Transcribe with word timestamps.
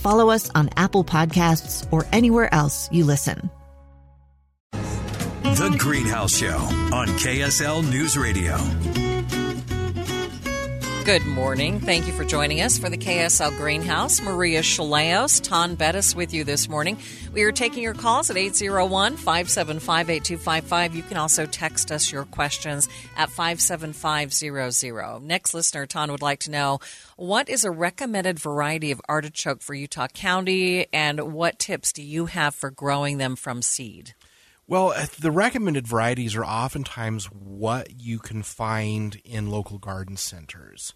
follow 0.00 0.30
us 0.30 0.50
on 0.54 0.70
Apple 0.76 1.04
Podcasts, 1.04 1.86
or 1.92 2.06
anywhere 2.12 2.52
else 2.52 2.90
you 2.90 3.04
listen. 3.04 3.50
The 4.72 5.76
Greenhouse 5.78 6.38
Show 6.38 6.56
on 6.56 7.08
KSL 7.08 7.88
News 7.90 8.16
Radio. 8.16 8.56
Good 11.10 11.26
morning. 11.26 11.80
Thank 11.80 12.06
you 12.06 12.12
for 12.12 12.24
joining 12.24 12.60
us 12.60 12.78
for 12.78 12.88
the 12.88 12.96
KSL 12.96 13.56
Greenhouse. 13.56 14.22
Maria 14.22 14.60
Shilaos, 14.60 15.42
Taun 15.42 15.74
Beddes 15.74 16.14
with 16.14 16.32
you 16.32 16.44
this 16.44 16.68
morning. 16.68 16.98
We 17.32 17.42
are 17.42 17.50
taking 17.50 17.82
your 17.82 17.94
calls 17.94 18.30
at 18.30 18.36
801 18.36 19.16
575 19.16 20.08
8255. 20.08 20.94
You 20.94 21.02
can 21.02 21.16
also 21.16 21.46
text 21.46 21.90
us 21.90 22.12
your 22.12 22.26
questions 22.26 22.88
at 23.16 23.28
57500. 23.28 25.20
Next 25.20 25.52
listener, 25.52 25.84
Taun, 25.84 26.12
would 26.12 26.22
like 26.22 26.38
to 26.40 26.52
know 26.52 26.78
what 27.16 27.48
is 27.48 27.64
a 27.64 27.72
recommended 27.72 28.38
variety 28.38 28.92
of 28.92 29.02
artichoke 29.08 29.62
for 29.62 29.74
Utah 29.74 30.06
County 30.06 30.86
and 30.92 31.32
what 31.32 31.58
tips 31.58 31.92
do 31.92 32.04
you 32.04 32.26
have 32.26 32.54
for 32.54 32.70
growing 32.70 33.18
them 33.18 33.34
from 33.34 33.62
seed? 33.62 34.14
Well, 34.70 34.92
uh, 34.92 35.06
the 35.18 35.32
recommended 35.32 35.88
varieties 35.88 36.36
are 36.36 36.44
oftentimes 36.44 37.24
what 37.24 38.00
you 38.00 38.20
can 38.20 38.44
find 38.44 39.20
in 39.24 39.50
local 39.50 39.78
garden 39.78 40.16
centers. 40.16 40.94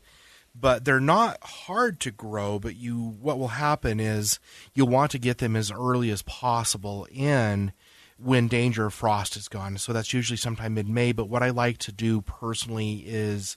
But 0.55 0.85
they're 0.85 1.01
not 1.01 1.43
hard 1.43 1.99
to 2.03 2.13
grow, 2.13 2.61
but 2.61 2.77
you 2.77 3.17
what 3.21 3.37
will 3.37 3.49
happen 3.49 3.99
is 3.99 4.39
you'll 4.75 4.87
want 4.87 5.11
to 5.11 5.19
get 5.19 5.39
them 5.39 5.57
as 5.57 5.73
early 5.73 6.11
as 6.11 6.23
possible 6.23 7.09
in 7.11 7.73
when 8.17 8.47
danger 8.47 8.87
of 8.87 8.95
frost 8.95 9.37
is 9.37 9.49
gone. 9.49 9.77
So 9.79 9.93
that's 9.93 10.13
usually 10.13 10.37
sometime 10.37 10.75
mid-May, 10.75 11.11
but 11.11 11.29
what 11.29 11.43
I 11.43 11.51
like 11.51 11.79
to 11.79 11.91
do 11.91 12.21
personally 12.21 13.03
is 13.05 13.57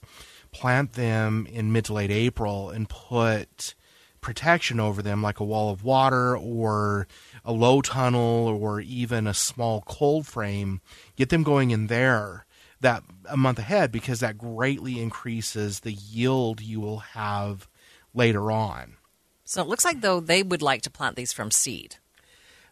plant 0.50 0.94
them 0.94 1.46
in 1.46 1.70
mid 1.70 1.84
to 1.84 1.92
late 1.92 2.10
April 2.10 2.70
and 2.70 2.88
put 2.88 3.76
protection 4.20 4.80
over 4.80 5.02
them 5.02 5.22
like 5.22 5.40
a 5.40 5.44
wall 5.44 5.70
of 5.70 5.84
water 5.84 6.36
or 6.36 7.06
a 7.44 7.52
low 7.52 7.80
tunnel 7.80 8.48
or 8.48 8.80
even 8.80 9.26
a 9.26 9.34
small 9.34 9.82
cold 9.82 10.26
frame, 10.26 10.80
get 11.16 11.28
them 11.28 11.42
going 11.42 11.70
in 11.70 11.86
there 11.86 12.46
that 12.80 13.02
a 13.28 13.36
month 13.36 13.58
ahead 13.58 13.90
because 13.90 14.20
that 14.20 14.38
greatly 14.38 15.00
increases 15.00 15.80
the 15.80 15.92
yield 15.92 16.60
you 16.60 16.80
will 16.80 16.98
have 16.98 17.68
later 18.14 18.50
on. 18.50 18.96
So 19.44 19.62
it 19.62 19.68
looks 19.68 19.84
like 19.84 20.00
though 20.00 20.20
they 20.20 20.42
would 20.42 20.62
like 20.62 20.82
to 20.82 20.90
plant 20.90 21.16
these 21.16 21.32
from 21.32 21.50
seed. 21.50 21.96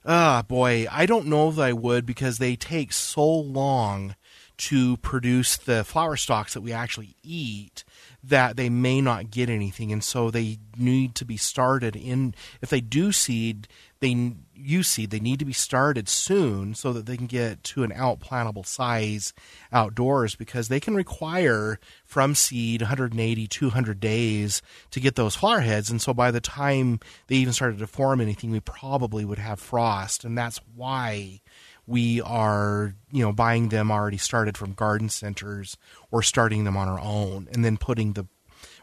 Ah, 0.05 0.43
boy, 0.47 0.87
I 0.91 1.05
don't 1.07 1.27
know 1.27 1.51
that 1.51 1.63
I 1.63 1.73
would 1.73 2.07
because 2.07 2.39
they 2.39 2.55
take 2.55 2.93
so 2.93 3.29
long 3.29 4.15
to 4.59 4.97
produce 4.99 5.57
the 5.57 5.85
flower 5.85 6.17
stalks 6.17 6.55
that 6.55 6.61
we 6.61 6.73
actually 6.73 7.17
eat 7.23 7.85
that 8.29 8.57
they 8.57 8.69
may 8.69 9.01
not 9.01 9.31
get 9.31 9.49
anything. 9.49 9.93
And 9.93 10.03
so 10.03 10.31
they 10.31 10.59
need 10.77 11.15
to 11.17 11.25
be 11.25 11.37
started 11.37 11.97
in 11.97 12.35
if 12.61 12.71
they 12.71 12.81
do 12.81 13.13
seed 13.13 13.69
they 14.01 14.33
you 14.55 14.83
seed 14.83 15.11
they 15.11 15.21
need 15.21 15.39
to 15.39 15.45
be 15.45 15.53
started 15.53 16.09
soon 16.09 16.75
so 16.75 16.93
that 16.93 17.07
they 17.07 17.17
can 17.17 17.27
get 17.27 17.63
to 17.63 17.83
an 17.83 17.91
outplantable 17.93 18.67
size 18.67 19.33
outdoors 19.73 20.35
because 20.35 20.69
they 20.69 20.81
can 20.81 20.95
require 20.95 21.79
from 22.05 22.35
seed 22.35 22.83
180 22.83 23.47
200 23.47 24.01
days 24.01 24.61
to 24.91 25.01
get 25.01 25.15
those 25.15 25.37
flower 25.37 25.61
heads. 25.61 25.91
And 25.91 26.01
so 26.01 26.13
by 26.13 26.31
the 26.31 26.41
time 26.41 27.01
they 27.29 27.37
even 27.37 27.53
started 27.53 27.79
to 27.79 27.87
form 27.87 28.21
anything 28.21 28.51
we 28.51 28.61
probably 28.61 29.25
would 29.25 29.39
have 29.39 29.61
frost. 29.61 30.25
And 30.25 30.37
that's 30.37 30.61
why 30.75 31.41
we 31.87 32.21
are 32.21 32.95
you 33.13 33.23
know 33.23 33.33
buying 33.33 33.69
them 33.69 33.91
already 33.91 34.17
started 34.17 34.57
from 34.57 34.73
garden 34.73 35.09
centers 35.09 35.77
or 36.11 36.23
starting 36.23 36.65
them 36.65 36.77
on 36.77 36.89
our 36.89 37.01
own 37.01 37.49
and 37.53 37.65
then 37.65 37.77
putting 37.77 38.15
the 38.15 38.27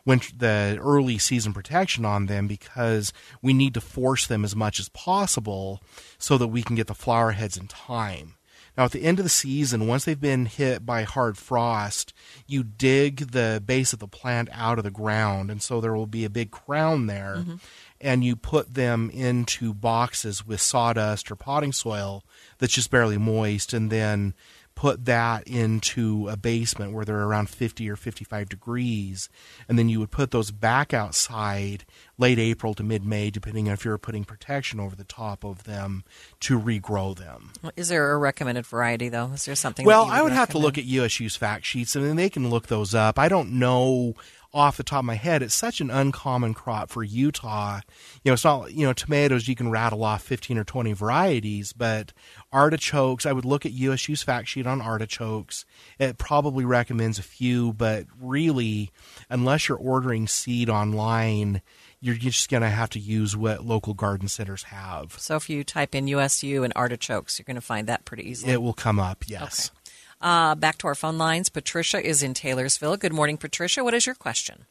winter, 0.05 0.29
the 0.37 0.77
early 0.81 1.17
season 1.17 1.53
protection 1.53 2.05
on 2.05 2.25
them 2.25 2.47
because 2.47 3.13
we 3.41 3.53
need 3.53 3.73
to 3.73 3.81
force 3.81 4.27
them 4.27 4.43
as 4.43 4.55
much 4.55 4.79
as 4.79 4.89
possible 4.89 5.81
so 6.17 6.37
that 6.37 6.47
we 6.47 6.63
can 6.63 6.75
get 6.75 6.87
the 6.87 6.93
flower 6.93 7.31
heads 7.31 7.57
in 7.57 7.67
time. 7.67 8.35
Now, 8.77 8.85
at 8.85 8.91
the 8.91 9.03
end 9.03 9.19
of 9.19 9.25
the 9.25 9.29
season, 9.29 9.87
once 9.87 10.05
they've 10.05 10.19
been 10.19 10.47
hit 10.47 10.83
by 10.83 11.03
hard 11.03 11.37
frost, 11.37 12.11
you 12.47 12.63
dig 12.63 13.31
the 13.31 13.61
base 13.63 13.93
of 13.93 13.99
the 13.99 14.07
plant 14.07 14.49
out 14.51 14.79
of 14.79 14.83
the 14.83 14.89
ground, 14.89 15.51
and 15.51 15.61
so 15.61 15.79
there 15.79 15.93
will 15.93 16.07
be 16.07 16.25
a 16.25 16.29
big 16.29 16.49
crown 16.49 17.05
there. 17.05 17.35
Mm-hmm. 17.37 17.55
And 18.03 18.23
you 18.23 18.35
put 18.35 18.73
them 18.73 19.09
into 19.11 19.73
boxes 19.73 20.45
with 20.45 20.61
sawdust 20.61 21.31
or 21.31 21.35
potting 21.35 21.71
soil 21.71 22.23
that's 22.59 22.73
just 22.73 22.91
barely 22.91 23.17
moist, 23.17 23.73
and 23.73 23.89
then 23.89 24.33
put 24.75 25.05
that 25.05 25.47
into 25.47 26.27
a 26.29 26.35
basement 26.35 26.91
where 26.93 27.05
they're 27.05 27.21
around 27.21 27.47
50 27.47 27.87
or 27.87 27.95
55 27.95 28.49
degrees 28.49 29.29
and 29.69 29.77
then 29.77 29.87
you 29.87 29.99
would 29.99 30.09
put 30.09 30.31
those 30.31 30.49
back 30.49 30.95
outside 30.95 31.85
late 32.17 32.39
April 32.39 32.73
to 32.73 32.81
mid 32.81 33.05
May 33.05 33.29
depending 33.29 33.67
on 33.67 33.73
if 33.75 33.85
you're 33.85 33.99
putting 33.99 34.25
protection 34.25 34.79
over 34.79 34.95
the 34.95 35.03
top 35.03 35.43
of 35.43 35.65
them 35.65 36.03
to 36.39 36.59
regrow 36.59 37.15
them. 37.15 37.51
Is 37.75 37.89
there 37.89 38.13
a 38.13 38.17
recommended 38.17 38.65
variety 38.65 39.09
though? 39.09 39.29
Is 39.33 39.45
there 39.45 39.53
something 39.53 39.85
Well, 39.85 40.05
would 40.05 40.11
I 40.11 40.23
would 40.23 40.29
recommend? 40.31 40.39
have 40.39 40.49
to 40.49 40.57
look 40.57 40.79
at 40.79 40.85
USU's 40.85 41.35
fact 41.35 41.65
sheets 41.65 41.95
and 41.95 42.03
then 42.03 42.15
they 42.15 42.31
can 42.31 42.49
look 42.49 42.65
those 42.65 42.95
up. 42.95 43.19
I 43.19 43.29
don't 43.29 43.51
know 43.51 44.15
off 44.53 44.77
the 44.77 44.83
top 44.83 44.99
of 44.99 45.05
my 45.05 45.15
head, 45.15 45.41
it's 45.41 45.55
such 45.55 45.81
an 45.81 45.89
uncommon 45.89 46.53
crop 46.53 46.89
for 46.89 47.03
Utah. 47.03 47.81
You 48.23 48.29
know, 48.29 48.33
it's 48.33 48.43
not, 48.43 48.71
you 48.71 48.85
know, 48.85 48.93
tomatoes, 48.93 49.47
you 49.47 49.55
can 49.55 49.71
rattle 49.71 50.03
off 50.03 50.21
15 50.23 50.57
or 50.57 50.63
20 50.63 50.93
varieties, 50.93 51.73
but 51.73 52.13
artichokes, 52.51 53.25
I 53.25 53.31
would 53.31 53.45
look 53.45 53.65
at 53.65 53.71
USU's 53.71 54.21
fact 54.21 54.47
sheet 54.47 54.67
on 54.67 54.81
artichokes. 54.81 55.65
It 55.97 56.17
probably 56.17 56.65
recommends 56.65 57.17
a 57.17 57.23
few, 57.23 57.73
but 57.73 58.05
really, 58.21 58.91
unless 59.29 59.67
you're 59.67 59.77
ordering 59.77 60.27
seed 60.27 60.69
online, 60.69 61.61
you're 61.99 62.15
just 62.15 62.49
going 62.49 62.61
to 62.61 62.69
have 62.69 62.89
to 62.91 62.99
use 62.99 63.35
what 63.35 63.65
local 63.65 63.93
garden 63.93 64.27
centers 64.27 64.63
have. 64.63 65.15
So 65.17 65.37
if 65.37 65.49
you 65.49 65.63
type 65.63 65.95
in 65.95 66.07
USU 66.07 66.63
and 66.63 66.73
artichokes, 66.75 67.39
you're 67.39 67.45
going 67.45 67.55
to 67.55 67.61
find 67.61 67.87
that 67.87 68.03
pretty 68.03 68.29
easily. 68.29 68.51
It 68.51 68.61
will 68.61 68.73
come 68.73 68.99
up, 68.99 69.23
yes. 69.27 69.69
Okay. 69.69 69.79
Uh, 70.23 70.55
back 70.55 70.77
to 70.77 70.87
our 70.87 70.95
phone 70.95 71.17
lines. 71.17 71.49
Patricia 71.49 72.01
is 72.01 72.23
in 72.23 72.33
Taylorsville. 72.33 72.95
Good 72.95 73.11
morning, 73.11 73.35
Patricia. 73.35 73.83
What 73.83 73.93
is 73.93 74.05
your 74.05 74.15
question? 74.15 74.65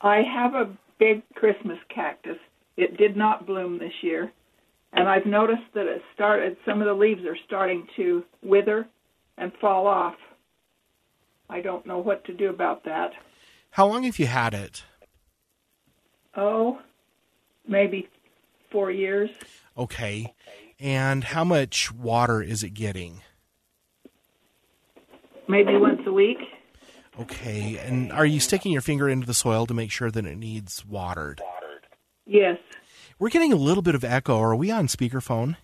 I 0.00 0.22
have 0.22 0.54
a 0.54 0.76
big 0.98 1.22
Christmas 1.34 1.78
cactus. 1.88 2.38
It 2.76 2.96
did 2.96 3.16
not 3.16 3.46
bloom 3.46 3.78
this 3.78 3.92
year, 4.02 4.32
and 4.92 5.08
I've 5.08 5.24
noticed 5.24 5.62
that 5.74 5.86
it 5.86 6.02
started. 6.12 6.56
Some 6.66 6.80
of 6.80 6.88
the 6.88 6.94
leaves 6.94 7.24
are 7.24 7.38
starting 7.46 7.86
to 7.94 8.24
wither 8.42 8.88
and 9.38 9.52
fall 9.60 9.86
off. 9.86 10.16
I 11.48 11.60
don't 11.60 11.86
know 11.86 11.98
what 11.98 12.24
to 12.24 12.34
do 12.34 12.50
about 12.50 12.84
that. 12.86 13.12
How 13.70 13.86
long 13.86 14.02
have 14.02 14.18
you 14.18 14.26
had 14.26 14.52
it? 14.52 14.82
Oh, 16.36 16.80
maybe 17.68 18.08
four 18.72 18.90
years. 18.90 19.30
Okay. 19.78 20.34
And 20.80 21.22
how 21.22 21.44
much 21.44 21.92
water 21.92 22.42
is 22.42 22.64
it 22.64 22.70
getting? 22.70 23.20
Maybe 25.48 25.76
once 25.76 26.00
a 26.06 26.12
week. 26.12 26.38
Okay. 27.20 27.78
And 27.78 28.12
are 28.12 28.26
you 28.26 28.40
sticking 28.40 28.72
your 28.72 28.80
finger 28.82 29.08
into 29.08 29.26
the 29.26 29.34
soil 29.34 29.66
to 29.66 29.74
make 29.74 29.90
sure 29.90 30.10
that 30.10 30.26
it 30.26 30.36
needs 30.36 30.84
watered? 30.84 31.40
Yes. 32.26 32.58
We're 33.18 33.28
getting 33.28 33.52
a 33.52 33.56
little 33.56 33.82
bit 33.82 33.94
of 33.94 34.04
echo. 34.04 34.38
Are 34.38 34.56
we 34.56 34.70
on 34.70 34.88
speakerphone? 34.88 35.56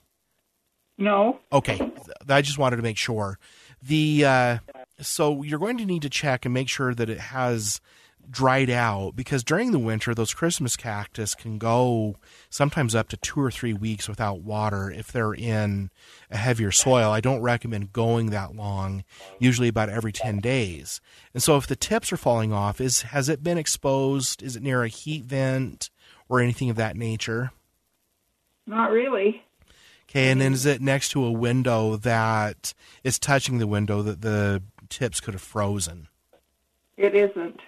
No. 0.98 1.40
Okay. 1.52 1.80
I 2.28 2.42
just 2.42 2.58
wanted 2.58 2.76
to 2.76 2.82
make 2.82 2.98
sure. 2.98 3.38
The 3.82 4.24
uh, 4.24 4.58
so 5.00 5.42
you're 5.42 5.58
going 5.58 5.78
to 5.78 5.86
need 5.86 6.02
to 6.02 6.10
check 6.10 6.44
and 6.44 6.52
make 6.52 6.68
sure 6.68 6.94
that 6.94 7.08
it 7.08 7.18
has 7.18 7.80
dried 8.28 8.70
out 8.70 9.16
because 9.16 9.42
during 9.42 9.72
the 9.72 9.78
winter 9.78 10.14
those 10.14 10.32
christmas 10.32 10.76
cactus 10.76 11.34
can 11.34 11.58
go 11.58 12.14
sometimes 12.48 12.94
up 12.94 13.08
to 13.08 13.16
two 13.16 13.40
or 13.40 13.50
three 13.50 13.72
weeks 13.72 14.08
without 14.08 14.40
water 14.40 14.90
if 14.90 15.10
they're 15.12 15.32
in 15.32 15.90
a 16.30 16.36
heavier 16.36 16.70
soil. 16.72 17.10
I 17.10 17.20
don't 17.20 17.40
recommend 17.40 17.92
going 17.92 18.30
that 18.30 18.54
long 18.54 19.04
usually 19.38 19.68
about 19.68 19.88
every 19.88 20.12
10 20.12 20.38
days. 20.38 21.00
And 21.34 21.42
so 21.42 21.56
if 21.56 21.66
the 21.66 21.76
tips 21.76 22.12
are 22.12 22.16
falling 22.16 22.52
off 22.52 22.80
is 22.80 23.02
has 23.02 23.28
it 23.28 23.42
been 23.42 23.58
exposed? 23.58 24.42
Is 24.42 24.56
it 24.56 24.62
near 24.62 24.82
a 24.82 24.88
heat 24.88 25.24
vent 25.24 25.90
or 26.28 26.40
anything 26.40 26.70
of 26.70 26.76
that 26.76 26.96
nature? 26.96 27.52
Not 28.66 28.90
really. 28.90 29.42
okay 30.08 30.30
and 30.30 30.40
then 30.40 30.52
is 30.52 30.66
it 30.66 30.80
next 30.80 31.10
to 31.10 31.24
a 31.24 31.32
window 31.32 31.96
that 31.96 32.74
is 33.02 33.18
touching 33.18 33.58
the 33.58 33.66
window 33.66 34.02
that 34.02 34.22
the 34.22 34.62
tips 34.88 35.20
could 35.20 35.34
have 35.34 35.42
frozen? 35.42 36.08
It 36.96 37.14
isn't 37.14 37.60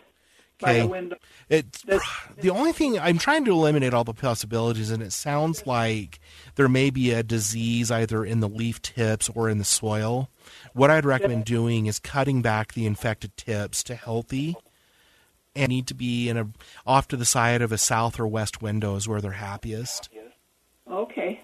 by 0.62 0.70
Okay. 0.70 0.80
the 0.80 0.86
window. 0.86 1.16
It 1.50 1.72
That's- 1.84 2.08
the 2.38 2.48
only 2.50 2.72
thing 2.72 2.98
I'm 2.98 3.18
trying 3.18 3.44
to 3.44 3.50
eliminate 3.52 3.92
all 3.92 4.04
the 4.04 4.14
possibilities, 4.14 4.90
and 4.90 5.02
it 5.02 5.12
sounds 5.12 5.66
like 5.66 6.18
there 6.54 6.68
may 6.68 6.88
be 6.88 7.10
a 7.10 7.22
disease 7.22 7.90
either 7.90 8.24
in 8.24 8.40
the 8.40 8.48
leaf 8.48 8.80
tips 8.80 9.28
or 9.34 9.50
in 9.50 9.58
the 9.58 9.64
soil. 9.64 10.30
What 10.72 10.90
I'd 10.90 11.04
recommend 11.04 11.44
doing 11.44 11.86
is 11.86 11.98
cutting 11.98 12.40
back 12.40 12.72
the 12.72 12.86
infected 12.86 13.36
tips 13.36 13.82
to 13.84 13.94
healthy, 13.94 14.56
and 15.54 15.68
need 15.68 15.86
to 15.88 15.94
be 15.94 16.28
in 16.30 16.38
a 16.38 16.48
off 16.86 17.06
to 17.08 17.16
the 17.16 17.26
side 17.26 17.60
of 17.60 17.72
a 17.72 17.78
south 17.78 18.18
or 18.18 18.26
west 18.26 18.62
window 18.62 18.96
is 18.96 19.06
where 19.06 19.20
they're 19.20 19.32
happiest. 19.32 20.08
Okay. 20.90 21.40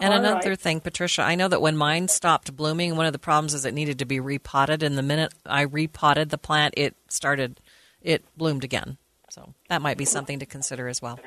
And 0.00 0.12
All 0.12 0.20
another 0.20 0.50
right. 0.50 0.60
thing, 0.60 0.80
Patricia, 0.80 1.22
I 1.22 1.34
know 1.34 1.48
that 1.48 1.60
when 1.60 1.76
mine 1.76 2.08
stopped 2.08 2.54
blooming, 2.54 2.96
one 2.96 3.06
of 3.06 3.12
the 3.12 3.18
problems 3.18 3.52
is 3.54 3.64
it 3.64 3.74
needed 3.74 3.98
to 3.98 4.04
be 4.04 4.20
repotted. 4.20 4.82
And 4.82 4.96
the 4.96 5.02
minute 5.02 5.32
I 5.44 5.62
repotted 5.62 6.30
the 6.30 6.38
plant, 6.38 6.74
it 6.76 6.94
started, 7.08 7.60
it 8.00 8.24
bloomed 8.36 8.62
again. 8.62 8.96
So 9.30 9.54
that 9.68 9.82
might 9.82 9.98
be 9.98 10.04
something 10.04 10.38
to 10.38 10.46
consider 10.46 10.88
as 10.88 11.02
well. 11.02 11.18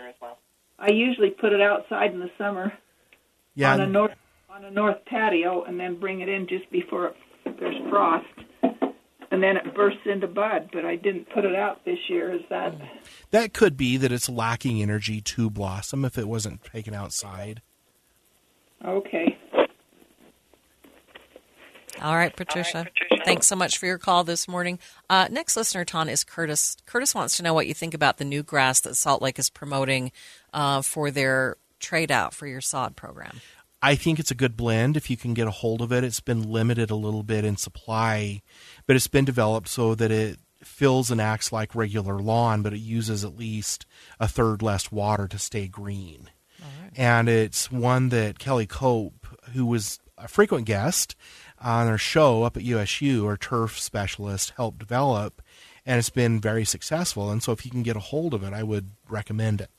I 0.79 0.89
usually 0.89 1.29
put 1.29 1.53
it 1.53 1.61
outside 1.61 2.11
in 2.11 2.19
the 2.19 2.31
summer 2.37 2.73
Yeah, 3.53 3.73
on 3.73 3.81
a 3.81 3.87
north 3.87 4.15
on 4.49 4.65
a 4.65 4.71
north 4.71 4.97
patio, 5.05 5.63
and 5.63 5.79
then 5.79 5.99
bring 5.99 6.21
it 6.21 6.27
in 6.27 6.47
just 6.47 6.69
before 6.71 7.13
there's 7.45 7.89
frost, 7.89 8.25
and 9.31 9.41
then 9.41 9.55
it 9.55 9.73
bursts 9.75 10.01
into 10.05 10.27
bud. 10.27 10.69
But 10.73 10.83
I 10.83 10.95
didn't 10.95 11.29
put 11.33 11.45
it 11.45 11.55
out 11.55 11.85
this 11.85 11.99
year. 12.09 12.33
Is 12.33 12.41
that 12.49 12.73
that 13.29 13.53
could 13.53 13.77
be 13.77 13.97
that 13.97 14.11
it's 14.11 14.27
lacking 14.27 14.81
energy 14.81 15.21
to 15.21 15.49
blossom 15.49 16.03
if 16.03 16.17
it 16.17 16.27
wasn't 16.27 16.63
taken 16.63 16.93
outside. 16.93 17.61
Okay? 18.85 19.37
All 22.01 22.15
right, 22.15 22.35
Patricia. 22.35 22.87
Thanks 23.25 23.45
so 23.45 23.55
much 23.55 23.77
for 23.77 23.85
your 23.85 23.99
call 23.99 24.23
this 24.23 24.47
morning. 24.47 24.79
Uh, 25.09 25.27
next 25.29 25.55
listener, 25.55 25.85
Taun, 25.85 26.09
is 26.09 26.23
Curtis. 26.23 26.75
Curtis 26.87 27.13
wants 27.13 27.37
to 27.37 27.43
know 27.43 27.53
what 27.53 27.67
you 27.67 27.75
think 27.75 27.93
about 27.93 28.17
the 28.17 28.25
new 28.25 28.41
grass 28.41 28.79
that 28.81 28.95
Salt 28.95 29.21
Lake 29.21 29.37
is 29.37 29.51
promoting 29.51 30.11
uh, 30.53 30.81
for 30.81 31.11
their 31.11 31.57
trade 31.79 32.11
out 32.11 32.33
for 32.33 32.47
your 32.47 32.61
sod 32.61 32.95
program. 32.95 33.41
I 33.83 33.95
think 33.95 34.19
it's 34.19 34.31
a 34.31 34.35
good 34.35 34.57
blend 34.57 34.97
if 34.97 35.09
you 35.09 35.17
can 35.17 35.33
get 35.33 35.47
a 35.47 35.51
hold 35.51 35.81
of 35.81 35.91
it. 35.91 36.03
It's 36.03 36.19
been 36.19 36.43
limited 36.43 36.89
a 36.91 36.95
little 36.95 37.23
bit 37.23 37.45
in 37.45 37.57
supply, 37.57 38.41
but 38.87 38.95
it's 38.95 39.07
been 39.07 39.25
developed 39.25 39.67
so 39.67 39.95
that 39.95 40.11
it 40.11 40.39
fills 40.63 41.09
and 41.09 41.19
acts 41.19 41.51
like 41.51 41.73
regular 41.75 42.19
lawn, 42.19 42.61
but 42.61 42.73
it 42.73 42.79
uses 42.79 43.23
at 43.23 43.37
least 43.37 43.85
a 44.19 44.27
third 44.27 44.61
less 44.61 44.91
water 44.91 45.27
to 45.27 45.39
stay 45.39 45.67
green. 45.67 46.29
And 46.95 47.29
it's 47.29 47.71
one 47.71 48.09
that 48.09 48.39
Kelly 48.39 48.65
Kopp, 48.65 49.13
who 49.53 49.65
was 49.65 49.99
a 50.17 50.27
frequent 50.27 50.65
guest 50.65 51.15
on 51.59 51.87
our 51.87 51.97
show 51.97 52.43
up 52.43 52.57
at 52.57 52.63
USU, 52.63 53.25
our 53.25 53.37
turf 53.37 53.79
specialist, 53.79 54.53
helped 54.57 54.79
develop, 54.79 55.41
and 55.85 55.97
it's 55.99 56.09
been 56.09 56.39
very 56.39 56.65
successful. 56.65 57.31
And 57.31 57.41
so 57.41 57.51
if 57.51 57.65
you 57.65 57.71
can 57.71 57.83
get 57.83 57.95
a 57.95 57.99
hold 57.99 58.33
of 58.33 58.43
it, 58.43 58.53
I 58.53 58.63
would 58.63 58.91
recommend 59.09 59.61
it. 59.61 59.69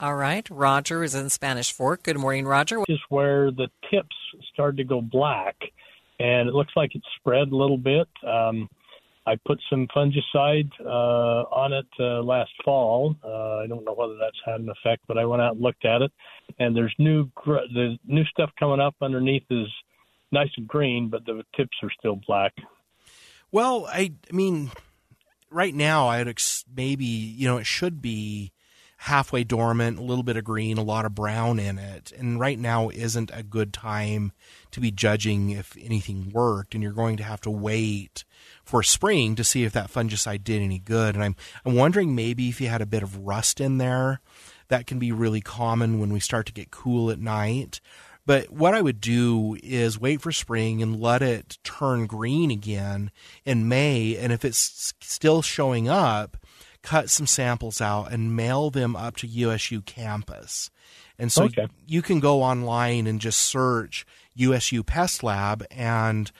All 0.00 0.14
right. 0.14 0.48
Roger 0.50 1.02
is 1.02 1.14
in 1.14 1.28
Spanish 1.28 1.72
Fork. 1.72 2.04
Good 2.04 2.18
morning, 2.18 2.46
Roger. 2.46 2.82
is 2.88 3.00
where 3.08 3.50
the 3.50 3.68
tips 3.90 4.14
started 4.52 4.76
to 4.76 4.84
go 4.84 5.00
black, 5.00 5.56
and 6.20 6.48
it 6.48 6.54
looks 6.54 6.72
like 6.76 6.94
it's 6.94 7.06
spread 7.18 7.48
a 7.48 7.56
little 7.56 7.78
bit. 7.78 8.08
Um, 8.26 8.68
I 9.28 9.36
put 9.44 9.60
some 9.68 9.86
fungicide 9.94 10.70
uh, 10.80 11.44
on 11.52 11.74
it 11.74 11.86
uh, 12.00 12.22
last 12.22 12.50
fall. 12.64 13.14
Uh, 13.22 13.58
I 13.58 13.66
don't 13.66 13.84
know 13.84 13.92
whether 13.92 14.16
that's 14.18 14.38
had 14.46 14.60
an 14.60 14.70
effect, 14.70 15.02
but 15.06 15.18
I 15.18 15.26
went 15.26 15.42
out 15.42 15.52
and 15.52 15.60
looked 15.60 15.84
at 15.84 16.00
it, 16.00 16.10
and 16.58 16.74
there's 16.74 16.94
new 16.98 17.30
gr- 17.34 17.68
there's 17.74 17.98
new 18.06 18.24
stuff 18.24 18.50
coming 18.58 18.80
up 18.80 18.94
underneath 19.02 19.44
is 19.50 19.66
nice 20.32 20.48
and 20.56 20.66
green, 20.66 21.10
but 21.10 21.26
the 21.26 21.44
tips 21.54 21.76
are 21.82 21.90
still 21.98 22.18
black. 22.26 22.54
Well, 23.52 23.86
I, 23.86 24.12
I 24.30 24.34
mean, 24.34 24.70
right 25.50 25.74
now, 25.74 26.08
I'd 26.08 26.28
ex- 26.28 26.64
maybe 26.74 27.04
you 27.04 27.46
know 27.46 27.58
it 27.58 27.66
should 27.66 28.00
be 28.00 28.52
halfway 29.02 29.44
dormant, 29.44 29.98
a 29.98 30.02
little 30.02 30.24
bit 30.24 30.36
of 30.36 30.42
green, 30.42 30.76
a 30.76 30.82
lot 30.82 31.04
of 31.04 31.14
brown 31.14 31.60
in 31.60 31.78
it, 31.78 32.12
and 32.18 32.40
right 32.40 32.58
now 32.58 32.88
isn't 32.88 33.30
a 33.32 33.44
good 33.44 33.72
time 33.72 34.32
to 34.72 34.80
be 34.80 34.90
judging 34.90 35.50
if 35.50 35.76
anything 35.80 36.30
worked, 36.32 36.74
and 36.74 36.82
you're 36.82 36.92
going 36.92 37.16
to 37.16 37.22
have 37.22 37.40
to 37.40 37.50
wait 37.50 38.24
for 38.64 38.82
spring 38.82 39.36
to 39.36 39.44
see 39.44 39.62
if 39.62 39.72
that 39.72 39.90
fungicide 39.90 40.42
did 40.42 40.60
any 40.60 40.80
good. 40.80 41.14
And 41.14 41.22
I'm 41.22 41.36
I'm 41.64 41.76
wondering 41.76 42.14
maybe 42.14 42.48
if 42.48 42.60
you 42.60 42.68
had 42.68 42.82
a 42.82 42.86
bit 42.86 43.04
of 43.04 43.26
rust 43.26 43.60
in 43.60 43.78
there, 43.78 44.20
that 44.66 44.86
can 44.86 44.98
be 44.98 45.12
really 45.12 45.40
common 45.40 46.00
when 46.00 46.12
we 46.12 46.20
start 46.20 46.46
to 46.46 46.52
get 46.52 46.72
cool 46.72 47.10
at 47.10 47.20
night. 47.20 47.80
But 48.26 48.50
what 48.50 48.74
I 48.74 48.82
would 48.82 49.00
do 49.00 49.56
is 49.62 49.98
wait 49.98 50.20
for 50.20 50.32
spring 50.32 50.82
and 50.82 51.00
let 51.00 51.22
it 51.22 51.56
turn 51.64 52.06
green 52.06 52.50
again 52.50 53.10
in 53.46 53.68
May. 53.68 54.18
And 54.18 54.32
if 54.34 54.44
it's 54.44 54.92
still 55.00 55.40
showing 55.40 55.88
up, 55.88 56.36
cut 56.82 57.10
some 57.10 57.26
samples 57.26 57.80
out 57.80 58.12
and 58.12 58.36
mail 58.36 58.70
them 58.70 58.94
up 58.96 59.16
to 59.16 59.26
USU 59.26 59.80
campus. 59.82 60.70
And 61.18 61.32
so 61.32 61.44
Okay. 61.44 61.66
you 61.86 62.02
can 62.02 62.20
go 62.20 62.42
online 62.42 63.06
and 63.06 63.20
just 63.20 63.40
search 63.40 64.06
USU 64.34 64.82
Pest 64.82 65.22
Lab 65.22 65.64
and 65.70 66.30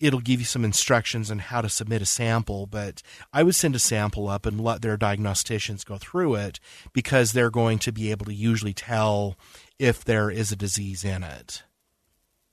it'll 0.00 0.20
give 0.20 0.38
you 0.38 0.46
some 0.46 0.64
instructions 0.64 1.28
on 1.28 1.40
how 1.40 1.60
to 1.60 1.68
submit 1.68 2.00
a 2.00 2.06
sample. 2.06 2.66
But 2.66 3.02
I 3.32 3.42
would 3.42 3.56
send 3.56 3.74
a 3.74 3.80
sample 3.80 4.28
up 4.28 4.46
and 4.46 4.60
let 4.60 4.80
their 4.80 4.96
diagnosticians 4.96 5.84
go 5.84 5.98
through 5.98 6.36
it 6.36 6.60
because 6.92 7.32
they're 7.32 7.50
going 7.50 7.80
to 7.80 7.92
be 7.92 8.10
able 8.12 8.26
to 8.26 8.34
usually 8.34 8.74
tell 8.74 9.36
if 9.78 10.04
there 10.04 10.30
is 10.30 10.52
a 10.52 10.56
disease 10.56 11.04
in 11.04 11.24
it. 11.24 11.64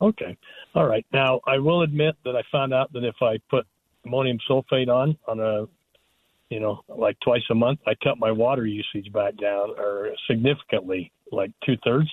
Okay, 0.01 0.36
all 0.74 0.88
right. 0.88 1.06
Now 1.13 1.39
I 1.48 1.59
will 1.59 1.81
admit 1.83 2.15
that 2.25 2.36
I 2.36 2.41
found 2.51 2.74
out 2.74 2.91
that 2.94 3.03
if 3.03 3.15
I 3.21 3.38
put 3.50 3.65
ammonium 4.06 4.39
sulfate 4.50 4.89
on 4.89 5.18
on 5.27 5.39
a 5.39 5.68
you 6.50 6.59
know, 6.59 6.81
like 6.88 7.18
twice 7.24 7.42
a 7.50 7.56
month, 7.56 7.80
I 7.88 7.94
cut 8.03 8.18
my 8.19 8.31
water 8.31 8.65
usage 8.65 9.12
back 9.12 9.36
down 9.38 9.71
or 9.77 10.09
significantly, 10.30 11.12
like 11.31 11.51
two 11.65 11.75
thirds. 11.83 12.09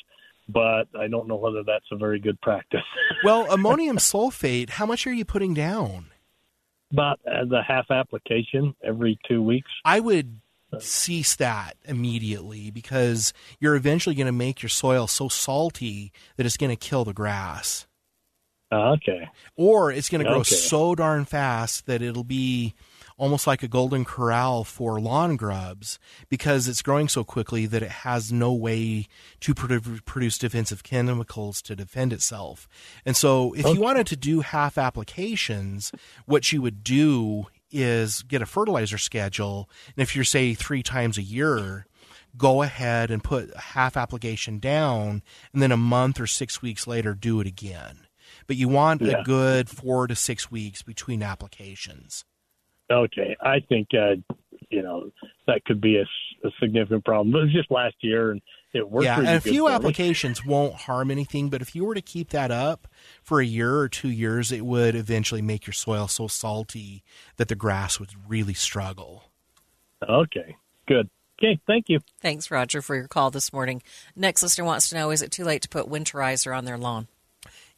But 0.49 0.88
I 0.99 1.06
don't 1.08 1.29
know 1.29 1.37
whether 1.37 1.62
that's 1.64 1.84
a 1.93 1.96
very 1.96 2.19
good 2.19 2.40
practice. 2.40 2.81
Well, 3.25 3.46
ammonium 3.52 3.99
sulfate, 3.99 4.71
how 4.71 4.85
much 4.87 5.06
are 5.06 5.12
you 5.12 5.25
putting 5.25 5.54
down? 5.54 6.06
About 6.92 7.21
the 7.25 7.61
half 7.66 7.88
application 7.88 8.75
every 8.83 9.16
two 9.28 9.40
weeks. 9.40 9.71
I 9.85 10.00
would 10.00 10.40
cease 10.80 11.37
that 11.37 11.76
immediately 11.85 12.73
because 12.73 13.33
you're 13.61 13.76
eventually 13.76 14.16
going 14.16 14.26
to 14.26 14.33
make 14.33 14.61
your 14.61 14.71
soil 14.71 15.06
so 15.06 15.28
salty 15.28 16.11
that 16.37 16.47
it's 16.47 16.56
going 16.56 16.71
to 16.71 16.76
kill 16.76 17.04
the 17.04 17.12
grass. 17.12 17.87
Uh, 18.73 18.92
okay. 18.92 19.28
Or 19.54 19.92
it's 19.92 20.09
going 20.09 20.25
to 20.25 20.28
grow 20.28 20.40
Okay. 20.40 20.54
so 20.56 20.95
darn 20.97 21.25
fast 21.25 21.87
that 21.87 22.02
it'll 22.02 22.25
be 22.25 22.75
almost 23.19 23.47
like 23.47 23.62
a 23.62 23.69
golden 23.69 24.04
corral 24.04 24.64
for 24.64 25.00
lawn 25.00 25.37
grubs 25.37 25.99
because 26.28 26.66
it's 26.69 26.83
growing 26.83 27.09
so 27.09 27.25
quickly 27.25 27.66
that 27.66 27.83
it 27.83 27.90
has 27.90 28.33
no 28.33 28.52
way 28.52 29.07
to 29.40 29.54
produ- 29.54 30.04
produce 30.04 30.38
defensive 30.38 30.83
chemicals 30.83 31.62
to 31.62 31.76
defend 31.76 32.12
itself. 32.12 32.69
And 33.04 33.16
so 33.16 33.52
if 33.54 33.66
you 33.66 33.81
wanted 33.81 34.07
to 34.09 34.16
do 34.16 34.40
half 34.40 34.76
applications, 34.78 35.92
what 36.26 36.52
you 36.52 36.62
would 36.62 36.83
do 36.83 37.47
is 37.71 38.23
get 38.23 38.42
a 38.42 38.47
fertilizer 38.47 38.99
schedule. 38.99 39.69
And 39.97 40.02
if 40.02 40.14
you're, 40.14 40.25
say, 40.25 40.54
three 40.54 40.83
times 40.83 41.16
a 41.16 41.23
year, 41.23 41.87
go 42.37 42.62
ahead 42.62 43.11
and 43.11 43.23
put 43.25 43.50
a 43.54 43.59
half 43.61 43.97
application 43.97 44.59
down, 44.59 45.23
and 45.52 45.62
then 45.62 45.73
a 45.73 45.76
month 45.76 46.21
or 46.21 46.26
six 46.26 46.61
weeks 46.62 46.87
later, 46.87 47.14
do 47.14 47.40
it 47.40 47.47
again. 47.47 48.07
But 48.47 48.57
you 48.57 48.69
want 48.69 49.00
Yeah. 49.02 49.21
a 49.21 49.25
good 49.25 49.69
four 49.69 50.07
to 50.07 50.14
six 50.14 50.50
weeks 50.50 50.83
between 50.83 51.23
applications. 51.23 52.25
Okay. 52.92 53.37
I 53.40 53.61
think, 53.68 53.88
uh, 53.94 54.16
you 54.70 54.82
know, 54.82 55.11
that 55.46 55.64
could 55.64 55.80
be 55.80 55.96
a 55.96 56.04
significant 56.61 57.04
problem. 57.04 57.32
But 57.32 57.38
it 57.38 57.44
was 57.44 57.52
just 57.52 57.70
last 57.70 57.96
year 58.00 58.32
and 58.32 58.42
it 58.72 58.88
worked 58.88 59.04
yeah, 59.04 59.18
and 59.18 59.28
a 59.28 59.40
few 59.40 59.66
for 59.66 59.72
applications 59.72 60.44
won't 60.44 60.75
harm 60.75 61.11
anything, 61.11 61.50
but 61.50 61.61
if 61.61 61.75
you 61.75 61.84
were 61.84 61.94
to 61.94 62.00
keep 62.00 62.30
that 62.30 62.50
up 62.50 62.88
for 63.22 63.40
a 63.40 63.44
year 63.44 63.76
or 63.76 63.88
two 63.88 64.08
years, 64.08 64.50
it 64.50 64.64
would 64.64 64.94
eventually 64.94 65.42
make 65.42 65.66
your 65.66 65.75
soil 65.75 66.08
so 66.08 66.26
salty 66.26 67.02
that 67.37 67.49
the 67.49 67.54
grass 67.54 68.00
would 68.00 68.11
really 68.26 68.54
struggle. 68.54 69.25
Okay. 70.08 70.56
Good. 70.88 71.11
Okay. 71.38 71.61
Thank 71.66 71.87
you. 71.88 72.00
Thanks, 72.20 72.50
Roger, 72.50 72.80
for 72.80 72.96
your 72.96 73.08
call 73.08 73.30
this 73.30 73.52
morning. 73.52 73.82
Next 74.16 74.42
listener 74.42 74.64
wants 74.64 74.88
to 74.88 74.94
know 74.94 75.11
is 75.11 75.22
it 75.22 75.32
too 75.32 75.44
late 75.44 75.62
to 75.62 75.68
put 75.68 75.88
winterizer 75.88 76.56
on 76.56 76.64
their 76.64 76.78
lawn? 76.78 77.08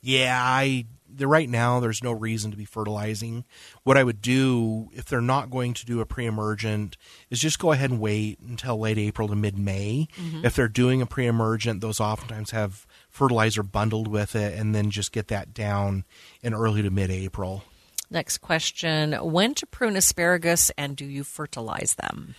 Yeah, 0.00 0.38
I 0.40 0.84
the, 1.16 1.26
right 1.26 1.48
now 1.48 1.80
there's 1.80 2.02
no 2.02 2.12
reason 2.12 2.50
to 2.50 2.56
be 2.56 2.64
fertilizing. 2.64 3.44
What 3.82 3.96
I 3.96 4.04
would 4.04 4.20
do 4.20 4.88
if 4.92 5.04
they're 5.06 5.20
not 5.20 5.50
going 5.50 5.74
to 5.74 5.86
do 5.86 6.00
a 6.00 6.06
pre-emergent 6.06 6.96
is 7.30 7.40
just 7.40 7.58
go 7.58 7.72
ahead 7.72 7.90
and 7.90 8.00
wait 8.00 8.38
until 8.40 8.78
late 8.78 8.98
April 8.98 9.28
to 9.28 9.36
mid-May. 9.36 10.08
Mhm. 10.16 10.44
If 10.44 10.54
they're 10.54 10.68
doing 10.68 11.00
a 11.02 11.06
pre-emergent, 11.06 11.80
those 11.80 12.00
oftentimes 12.00 12.50
have 12.50 12.86
fertilizer 13.10 13.62
bundled 13.62 14.08
with 14.08 14.34
it, 14.34 14.58
and 14.58 14.74
then 14.74 14.90
just 14.90 15.12
get 15.12 15.28
that 15.28 15.54
down 15.54 16.04
in 16.42 16.54
early 16.54 16.82
to 16.82 16.90
mid-April. 16.90 17.64
Next 18.10 18.38
question 18.38 19.12
When 19.14 19.54
to 19.54 19.66
prune 19.66 19.96
asparagus 19.96 20.70
and 20.76 20.96
do 20.96 21.04
you 21.04 21.24
fertilize 21.24 21.94
them? 21.94 22.34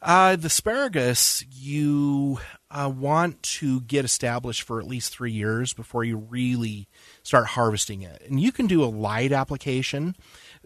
Uh, 0.00 0.36
the 0.36 0.46
asparagus 0.46 1.44
you 1.50 2.38
uh, 2.70 2.92
want 2.94 3.42
to 3.42 3.80
get 3.82 4.04
established 4.04 4.62
for 4.62 4.78
at 4.78 4.86
least 4.86 5.12
three 5.12 5.32
years 5.32 5.72
before 5.72 6.04
you 6.04 6.18
really 6.18 6.86
start 7.22 7.48
harvesting 7.48 8.02
it. 8.02 8.22
And 8.28 8.40
you 8.40 8.52
can 8.52 8.66
do 8.66 8.84
a 8.84 8.86
light 8.86 9.32
application. 9.32 10.14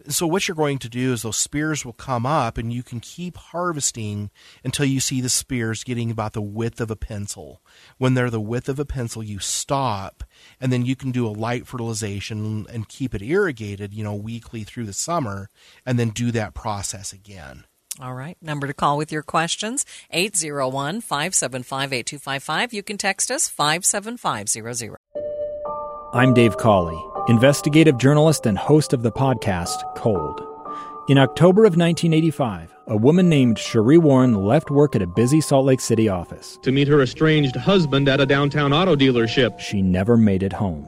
So, 0.09 0.27
what 0.27 0.47
you're 0.47 0.55
going 0.55 0.79
to 0.79 0.89
do 0.89 1.13
is 1.13 1.21
those 1.21 1.37
spears 1.37 1.85
will 1.85 1.93
come 1.93 2.25
up, 2.25 2.57
and 2.57 2.73
you 2.73 2.83
can 2.83 2.99
keep 2.99 3.37
harvesting 3.37 4.31
until 4.63 4.85
you 4.85 4.99
see 4.99 5.21
the 5.21 5.29
spears 5.29 5.83
getting 5.83 6.11
about 6.11 6.33
the 6.33 6.41
width 6.41 6.81
of 6.81 6.91
a 6.91 6.95
pencil. 6.95 7.61
When 7.97 8.13
they're 8.13 8.29
the 8.29 8.41
width 8.41 8.67
of 8.67 8.79
a 8.79 8.85
pencil, 8.85 9.23
you 9.23 9.39
stop, 9.39 10.23
and 10.59 10.73
then 10.73 10.85
you 10.85 10.95
can 10.97 11.11
do 11.11 11.25
a 11.25 11.29
light 11.29 11.67
fertilization 11.67 12.65
and 12.69 12.89
keep 12.89 13.15
it 13.15 13.21
irrigated, 13.21 13.93
you 13.93 14.03
know, 14.03 14.15
weekly 14.15 14.63
through 14.63 14.85
the 14.85 14.93
summer, 14.93 15.49
and 15.85 15.97
then 15.97 16.09
do 16.09 16.31
that 16.31 16.53
process 16.53 17.13
again. 17.13 17.65
All 18.01 18.13
right. 18.15 18.37
Number 18.41 18.65
to 18.67 18.73
call 18.73 18.97
with 18.97 19.11
your 19.11 19.21
questions 19.23 19.85
801 20.11 21.01
575 21.01 21.93
8255. 21.93 22.73
You 22.73 22.83
can 22.83 22.97
text 22.97 23.29
us 23.29 23.47
57500. 23.47 24.97
I'm 26.13 26.33
Dave 26.33 26.57
Cawley, 26.57 27.01
investigative 27.27 27.97
journalist 27.97 28.45
and 28.45 28.57
host 28.57 28.93
of 28.93 29.03
the 29.03 29.11
podcast 29.11 29.95
Cold. 29.95 30.41
In 31.09 31.17
October 31.17 31.65
of 31.65 31.75
1985, 31.75 32.73
a 32.87 32.95
woman 32.97 33.29
named 33.29 33.59
Cherie 33.59 33.97
Warren 33.97 34.35
left 34.35 34.71
work 34.71 34.95
at 34.95 35.01
a 35.01 35.07
busy 35.07 35.41
Salt 35.41 35.65
Lake 35.65 35.81
City 35.81 36.07
office. 36.09 36.57
to 36.63 36.71
meet 36.71 36.87
her 36.87 37.01
estranged 37.01 37.55
husband 37.55 38.07
at 38.07 38.21
a 38.21 38.25
downtown 38.25 38.73
auto 38.73 38.95
dealership. 38.95 39.59
She 39.59 39.81
never 39.81 40.17
made 40.17 40.43
it 40.43 40.53
home. 40.53 40.87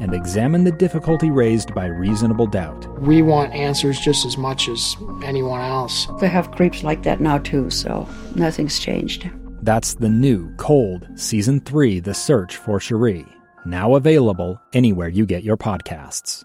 and 0.00 0.14
examine 0.14 0.64
the 0.64 0.72
difficulty 0.72 1.30
raised 1.30 1.74
by 1.74 1.86
reasonable 1.86 2.46
doubt. 2.46 2.86
We 3.00 3.22
want 3.22 3.52
answers 3.52 3.98
just 3.98 4.24
as 4.26 4.36
much 4.36 4.68
as 4.68 4.96
anyone 5.22 5.60
else. 5.60 6.06
They 6.20 6.28
have 6.28 6.50
creeps 6.50 6.82
like 6.82 7.02
that 7.04 7.20
now 7.20 7.38
too, 7.38 7.70
so 7.70 8.08
nothing's 8.34 8.78
changed. 8.78 9.28
That's 9.62 9.94
the 9.94 10.08
new 10.08 10.54
Cold 10.56 11.08
Season 11.16 11.60
3 11.60 12.00
The 12.00 12.14
Search 12.14 12.56
for 12.56 12.78
Cherie, 12.78 13.26
now 13.64 13.94
available 13.94 14.60
anywhere 14.72 15.08
you 15.08 15.26
get 15.26 15.42
your 15.42 15.56
podcasts. 15.56 16.44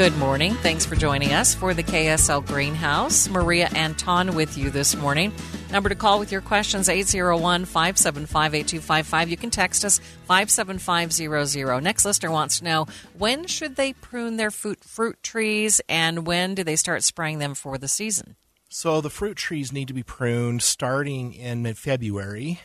Good 0.00 0.16
morning. 0.16 0.54
Thanks 0.54 0.86
for 0.86 0.96
joining 0.96 1.34
us 1.34 1.54
for 1.54 1.74
the 1.74 1.82
KSL 1.82 2.46
Greenhouse. 2.46 3.28
Maria 3.28 3.68
Anton 3.74 4.34
with 4.34 4.56
you 4.56 4.70
this 4.70 4.96
morning. 4.96 5.30
Number 5.70 5.88
to 5.88 5.94
call 5.94 6.18
with 6.18 6.32
your 6.32 6.40
questions 6.40 6.88
801 6.88 7.64
575 7.64 8.54
8255. 8.54 9.28
You 9.28 9.36
can 9.36 9.50
text 9.50 9.84
us 9.84 10.00
57500. 10.26 11.80
Next 11.80 12.04
listener 12.04 12.32
wants 12.32 12.58
to 12.58 12.64
know 12.64 12.86
when 13.16 13.46
should 13.46 13.76
they 13.76 13.92
prune 13.92 14.36
their 14.36 14.50
fruit, 14.50 14.82
fruit 14.82 15.22
trees 15.22 15.80
and 15.88 16.26
when 16.26 16.56
do 16.56 16.64
they 16.64 16.74
start 16.74 17.04
spraying 17.04 17.38
them 17.38 17.54
for 17.54 17.78
the 17.78 17.86
season? 17.86 18.34
So 18.68 19.00
the 19.00 19.10
fruit 19.10 19.36
trees 19.36 19.72
need 19.72 19.86
to 19.88 19.94
be 19.94 20.02
pruned 20.02 20.62
starting 20.62 21.34
in 21.34 21.62
mid 21.62 21.78
February. 21.78 22.60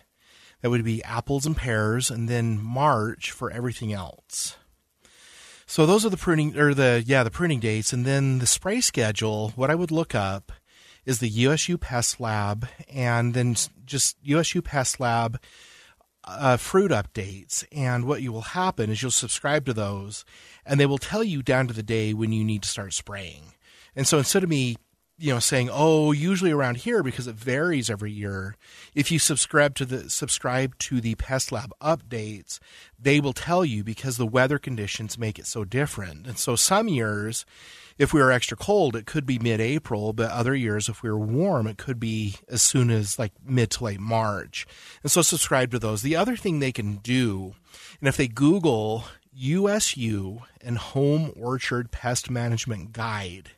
That 0.62 0.72
would 0.72 0.84
be 0.84 1.04
apples 1.04 1.46
and 1.46 1.56
pears, 1.56 2.10
and 2.10 2.28
then 2.28 2.60
March 2.60 3.30
for 3.32 3.52
everything 3.52 3.94
else. 3.94 4.56
So 5.68 5.86
those 5.86 6.06
are 6.06 6.10
the 6.10 6.18
pruning 6.18 6.58
or 6.58 6.74
the 6.74 7.04
yeah 7.06 7.24
the 7.24 7.32
pruning 7.32 7.60
dates, 7.60 7.94
and 7.94 8.04
then 8.04 8.40
the 8.40 8.48
spray 8.48 8.82
schedule. 8.82 9.52
What 9.56 9.70
I 9.70 9.76
would 9.76 9.92
look 9.92 10.16
up 10.16 10.52
is 11.06 11.20
the 11.20 11.30
USU 11.30 11.78
Pest 11.78 12.20
Lab, 12.20 12.68
and 12.92 13.34
then 13.34 13.56
just 13.86 14.18
USU 14.24 14.62
Pest 14.62 15.00
Lab 15.00 15.40
uh, 16.24 16.58
fruit 16.58 16.92
updates. 16.92 17.64
And 17.72 18.06
what 18.06 18.22
you 18.22 18.32
will 18.32 18.42
happen 18.42 18.90
is 18.90 19.02
you'll 19.02 19.12
subscribe 19.12 19.66
to 19.66 19.74
those, 19.74 20.26
and 20.66 20.80
they 20.80 20.86
will 20.86 20.98
tell 20.98 21.24
you 21.24 21.44
down 21.44 21.68
to 21.68 21.74
the 21.74 21.84
day 21.84 22.14
when 22.14 22.32
you 22.32 22.44
need 22.44 22.64
to 22.64 22.70
start 22.70 22.94
spraying. 22.94 23.54
And 23.96 24.08
so 24.08 24.18
instead 24.18 24.44
of 24.44 24.50
me, 24.50 24.78
you 25.18 25.34
know, 25.34 25.40
saying, 25.40 25.70
"Oh, 25.72 26.12
usually 26.12 26.52
around 26.52 26.78
here," 26.78 27.02
because 27.02 27.28
it 27.28 27.36
varies 27.36 27.90
every 27.90 28.12
year, 28.12 28.56
if 28.94 29.12
you 29.12 29.20
subscribe 29.20 29.76
to 29.76 29.86
the 29.86 30.10
subscribe 30.10 30.78
to 30.80 31.00
the 31.00 31.16
Pest 31.16 31.52
Lab 31.52 31.72
updates, 31.82 32.60
they 33.00 33.20
will 33.20 33.34
tell 33.34 33.64
you 33.64 33.84
because 33.84 34.18
the 34.18 34.26
weather 34.26 34.60
conditions 34.60 35.18
make 35.18 35.40
it 35.40 35.48
so 35.48 35.64
different. 35.64 36.28
And 36.28 36.38
so 36.38 36.56
some 36.56 36.88
years, 36.90 37.46
if 37.98 38.14
we 38.14 38.22
were 38.22 38.32
extra 38.32 38.58
cold, 38.58 38.96
it 38.96 39.06
could 39.06 39.26
be 39.26 39.40
mid-April, 39.40 40.12
but 40.12 40.32
other 40.32 40.54
years, 40.54 40.90
if 40.90 41.02
we 41.02 41.10
were 41.10 41.18
warm, 41.18 41.66
it 41.66 41.78
could 41.78 42.00
be 42.00 42.36
as 42.50 42.62
soon 42.62 42.90
as 42.90 43.18
like 43.18 43.32
mid 43.46 43.72
to 43.72 43.86
late 43.86 44.02
March. 44.02 44.68
And 45.02 45.12
so 45.12 45.22
subscribe 45.22 45.72
to 45.72 45.80
those. 45.80 46.02
The 46.02 46.18
other 46.18 46.36
thing 46.36 46.60
they 46.60 46.74
can 46.74 46.98
do, 46.98 47.56
and 48.02 48.10
if 48.10 48.18
they 48.18 48.28
Google 48.28 49.06
USU 49.34 50.42
and 50.62 50.78
Home 50.78 51.32
Orchard 51.36 51.92
Pest 51.92 52.30
Management 52.30 52.94
Guide. 52.94 53.52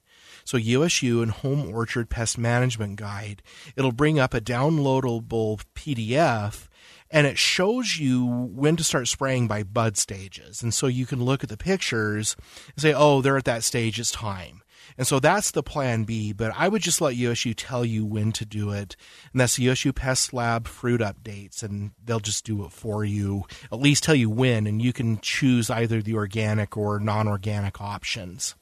So 0.47 0.55
USU 0.55 1.21
and 1.21 1.29
Home 1.29 1.69
Orchard 1.75 2.09
Pest 2.09 2.37
Management 2.37 2.95
Guide, 2.95 3.43
it'll 3.75 3.91
bring 3.91 4.17
up 4.17 4.33
a 4.33 4.39
downloadable 4.39 5.59
PDF 5.75 6.69
and 7.11 7.27
it 7.27 7.37
shows 7.37 7.97
you 7.97 8.25
when 8.25 8.77
to 8.77 8.83
start 8.85 9.09
spraying 9.09 9.49
by 9.49 9.63
bud 9.63 9.97
stages. 9.97 10.63
And 10.63 10.73
so 10.73 10.87
you 10.87 11.05
can 11.05 11.21
look 11.21 11.43
at 11.43 11.49
the 11.49 11.57
pictures 11.57 12.37
and 12.73 12.81
say, 12.81 12.93
"Oh, 12.93 13.21
they're 13.21 13.35
at 13.35 13.43
that 13.43 13.65
stage, 13.65 13.99
it's 13.99 14.09
time." 14.09 14.61
And 14.97 15.05
so 15.05 15.19
that's 15.19 15.51
the 15.51 15.61
plan 15.61 16.05
B, 16.05 16.31
but 16.31 16.53
I 16.55 16.69
would 16.69 16.81
just 16.81 17.01
let 17.01 17.17
USU 17.17 17.53
tell 17.53 17.83
you 17.83 18.05
when 18.05 18.31
to 18.31 18.45
do 18.45 18.71
it. 18.71 18.95
And 19.33 19.41
that's 19.41 19.59
USU 19.59 19.91
Pest 19.91 20.31
Lab 20.31 20.65
fruit 20.65 21.01
updates, 21.01 21.61
and 21.61 21.91
they'll 22.01 22.21
just 22.21 22.45
do 22.45 22.63
it 22.63 22.71
for 22.71 23.03
you, 23.03 23.43
at 23.69 23.81
least 23.81 24.05
tell 24.05 24.15
you 24.15 24.29
when, 24.29 24.65
and 24.65 24.81
you 24.81 24.93
can 24.93 25.19
choose 25.19 25.69
either 25.69 26.01
the 26.01 26.15
organic 26.15 26.77
or 26.77 27.01
non 27.01 27.27
organic 27.27 27.81
options. 27.81 28.55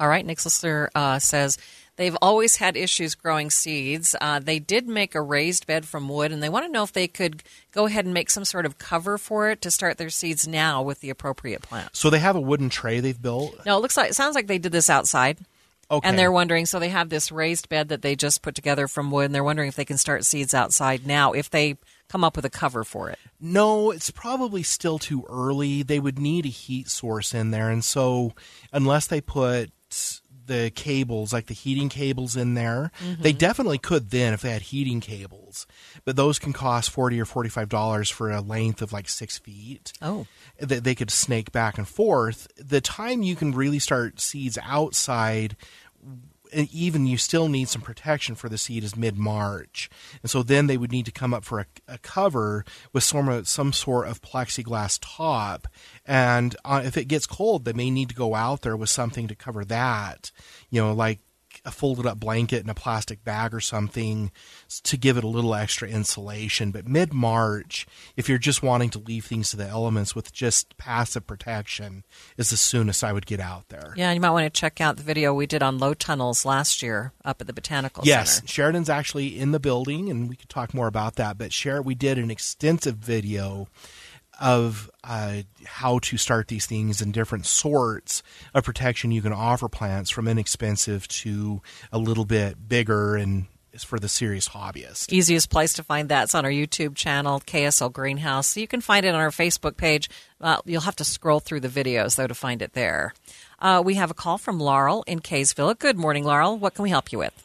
All 0.00 0.08
right, 0.08 0.24
Nick 0.24 0.44
Listener 0.44 0.90
uh, 0.94 1.18
says 1.18 1.58
they've 1.96 2.16
always 2.22 2.56
had 2.56 2.76
issues 2.76 3.14
growing 3.14 3.50
seeds. 3.50 4.14
Uh, 4.20 4.38
they 4.38 4.58
did 4.58 4.86
make 4.86 5.14
a 5.14 5.22
raised 5.22 5.66
bed 5.66 5.84
from 5.86 6.08
wood, 6.08 6.30
and 6.30 6.42
they 6.42 6.48
want 6.48 6.66
to 6.66 6.72
know 6.72 6.84
if 6.84 6.92
they 6.92 7.08
could 7.08 7.42
go 7.72 7.86
ahead 7.86 8.04
and 8.04 8.14
make 8.14 8.30
some 8.30 8.44
sort 8.44 8.64
of 8.64 8.78
cover 8.78 9.18
for 9.18 9.50
it 9.50 9.60
to 9.62 9.70
start 9.70 9.98
their 9.98 10.10
seeds 10.10 10.46
now 10.46 10.82
with 10.82 11.00
the 11.00 11.10
appropriate 11.10 11.62
plant. 11.62 11.96
So 11.96 12.10
they 12.10 12.20
have 12.20 12.36
a 12.36 12.40
wooden 12.40 12.68
tray 12.68 13.00
they've 13.00 13.20
built. 13.20 13.66
No, 13.66 13.76
it 13.76 13.80
looks 13.80 13.96
like 13.96 14.10
it 14.10 14.14
sounds 14.14 14.34
like 14.34 14.46
they 14.46 14.58
did 14.58 14.72
this 14.72 14.88
outside. 14.88 15.38
Okay. 15.90 16.06
And 16.06 16.18
they're 16.18 16.30
wondering, 16.30 16.66
so 16.66 16.78
they 16.78 16.90
have 16.90 17.08
this 17.08 17.32
raised 17.32 17.70
bed 17.70 17.88
that 17.88 18.02
they 18.02 18.14
just 18.14 18.42
put 18.42 18.54
together 18.54 18.88
from 18.88 19.10
wood, 19.10 19.24
and 19.24 19.34
they're 19.34 19.42
wondering 19.42 19.68
if 19.68 19.76
they 19.76 19.86
can 19.86 19.96
start 19.96 20.24
seeds 20.24 20.52
outside 20.52 21.06
now 21.06 21.32
if 21.32 21.48
they 21.48 21.78
come 22.08 22.24
up 22.24 22.36
with 22.36 22.44
a 22.44 22.50
cover 22.50 22.84
for 22.84 23.08
it. 23.10 23.18
No, 23.40 23.90
it's 23.90 24.10
probably 24.10 24.62
still 24.62 24.98
too 24.98 25.24
early. 25.28 25.82
They 25.82 25.98
would 25.98 26.18
need 26.18 26.44
a 26.44 26.50
heat 26.50 26.88
source 26.88 27.32
in 27.32 27.52
there. 27.52 27.70
And 27.70 27.82
so, 27.82 28.34
unless 28.72 29.06
they 29.06 29.20
put 29.20 29.70
the 30.46 30.70
cables, 30.74 31.32
like 31.32 31.46
the 31.46 31.54
heating 31.54 31.88
cables 31.90 32.34
in 32.34 32.54
there, 32.54 32.90
Mhm. 33.04 33.22
they 33.22 33.32
definitely 33.32 33.76
could 33.78 34.10
then 34.10 34.32
if 34.32 34.40
they 34.40 34.50
had 34.50 34.62
heating 34.62 35.00
cables. 35.00 35.66
But 36.06 36.16
those 36.16 36.38
can 36.38 36.54
cost 36.54 36.88
40 36.90 37.20
or 37.20 37.26
$45 37.26 38.08
for 38.08 38.30
a 38.30 38.40
length 38.40 38.80
of 38.80 38.92
like 38.92 39.08
six 39.10 39.36
feet. 39.38 39.92
Oh. 40.00 40.26
That 40.58 40.84
they 40.84 40.94
could 40.94 41.10
snake 41.10 41.52
back 41.52 41.76
and 41.76 41.86
forth. 41.86 42.48
The 42.56 42.80
time 42.80 43.22
you 43.22 43.36
can 43.36 43.52
really 43.52 43.78
start 43.78 44.20
seeds 44.20 44.56
outside 44.62 45.54
even 46.52 47.06
you 47.06 47.16
still 47.16 47.48
need 47.48 47.68
some 47.68 47.82
protection 47.82 48.34
for 48.34 48.48
the 48.48 48.58
seed 48.58 48.84
is 48.84 48.96
mid 48.96 49.16
March, 49.16 49.88
and 50.22 50.30
so 50.30 50.42
then 50.42 50.66
they 50.66 50.76
would 50.76 50.92
need 50.92 51.06
to 51.06 51.12
come 51.12 51.34
up 51.34 51.44
for 51.44 51.60
a, 51.60 51.66
a 51.86 51.98
cover 51.98 52.64
with 52.92 53.04
some 53.04 53.44
some 53.44 53.72
sort 53.72 54.08
of 54.08 54.22
plexiglass 54.22 54.98
top. 55.00 55.68
And 56.06 56.56
uh, 56.64 56.82
if 56.84 56.96
it 56.96 57.06
gets 57.06 57.26
cold, 57.26 57.64
they 57.64 57.72
may 57.72 57.90
need 57.90 58.08
to 58.10 58.14
go 58.14 58.34
out 58.34 58.62
there 58.62 58.76
with 58.76 58.90
something 58.90 59.28
to 59.28 59.34
cover 59.34 59.64
that. 59.66 60.30
You 60.70 60.82
know, 60.82 60.92
like 60.92 61.20
a 61.68 61.70
folded 61.70 62.06
up 62.06 62.18
blanket 62.18 62.64
in 62.64 62.70
a 62.70 62.74
plastic 62.74 63.22
bag 63.24 63.54
or 63.54 63.60
something 63.60 64.32
to 64.82 64.96
give 64.96 65.18
it 65.18 65.24
a 65.24 65.28
little 65.28 65.54
extra 65.54 65.86
insulation. 65.86 66.70
But 66.70 66.88
mid 66.88 67.12
March, 67.12 67.86
if 68.16 68.28
you're 68.28 68.38
just 68.38 68.62
wanting 68.62 68.90
to 68.90 68.98
leave 68.98 69.26
things 69.26 69.50
to 69.50 69.56
the 69.56 69.68
elements 69.68 70.14
with 70.14 70.32
just 70.32 70.76
passive 70.78 71.26
protection, 71.26 72.04
is 72.36 72.50
the 72.50 72.56
soonest 72.56 73.04
I 73.04 73.12
would 73.12 73.26
get 73.26 73.38
out 73.38 73.68
there. 73.68 73.92
Yeah, 73.96 74.12
you 74.12 74.20
might 74.20 74.30
want 74.30 74.52
to 74.52 74.60
check 74.60 74.80
out 74.80 74.96
the 74.96 75.02
video 75.02 75.34
we 75.34 75.46
did 75.46 75.62
on 75.62 75.78
low 75.78 75.94
tunnels 75.94 76.44
last 76.44 76.82
year 76.82 77.12
up 77.24 77.40
at 77.40 77.46
the 77.46 77.52
Botanical 77.52 78.04
yes, 78.06 78.36
Center. 78.36 78.48
Sheridan's 78.48 78.88
actually 78.88 79.38
in 79.38 79.52
the 79.52 79.60
building, 79.60 80.08
and 80.08 80.28
we 80.28 80.36
could 80.36 80.48
talk 80.48 80.72
more 80.72 80.86
about 80.86 81.16
that. 81.16 81.36
But 81.36 81.52
Sheridan, 81.52 81.84
we 81.84 81.94
did 81.94 82.18
an 82.18 82.30
extensive 82.30 82.96
video 82.96 83.68
of 84.40 84.90
uh, 85.04 85.42
how 85.64 85.98
to 86.00 86.16
start 86.16 86.48
these 86.48 86.66
things 86.66 87.00
and 87.00 87.12
different 87.12 87.46
sorts 87.46 88.22
of 88.54 88.64
protection 88.64 89.10
you 89.10 89.22
can 89.22 89.32
offer 89.32 89.68
plants 89.68 90.10
from 90.10 90.28
inexpensive 90.28 91.08
to 91.08 91.60
a 91.92 91.98
little 91.98 92.24
bit 92.24 92.68
bigger 92.68 93.16
and 93.16 93.46
is 93.72 93.84
for 93.84 93.98
the 93.98 94.08
serious 94.08 94.48
hobbyist. 94.48 95.12
Easiest 95.12 95.50
place 95.50 95.74
to 95.74 95.82
find 95.82 96.08
that's 96.08 96.34
on 96.34 96.44
our 96.44 96.50
YouTube 96.50 96.94
channel, 96.94 97.40
KSL 97.40 97.92
Greenhouse. 97.92 98.56
You 98.56 98.66
can 98.66 98.80
find 98.80 99.04
it 99.04 99.10
on 99.10 99.20
our 99.20 99.30
Facebook 99.30 99.76
page. 99.76 100.08
Uh, 100.40 100.58
you'll 100.64 100.82
have 100.82 100.96
to 100.96 101.04
scroll 101.04 101.40
through 101.40 101.60
the 101.60 101.68
videos, 101.68 102.16
though, 102.16 102.26
to 102.26 102.34
find 102.34 102.62
it 102.62 102.72
there. 102.72 103.14
Uh, 103.58 103.82
we 103.84 103.94
have 103.94 104.10
a 104.10 104.14
call 104.14 104.38
from 104.38 104.58
Laurel 104.58 105.04
in 105.06 105.20
Kaysville. 105.20 105.78
Good 105.78 105.96
morning, 105.98 106.24
Laurel. 106.24 106.58
What 106.58 106.74
can 106.74 106.82
we 106.82 106.90
help 106.90 107.12
you 107.12 107.18
with? 107.18 107.44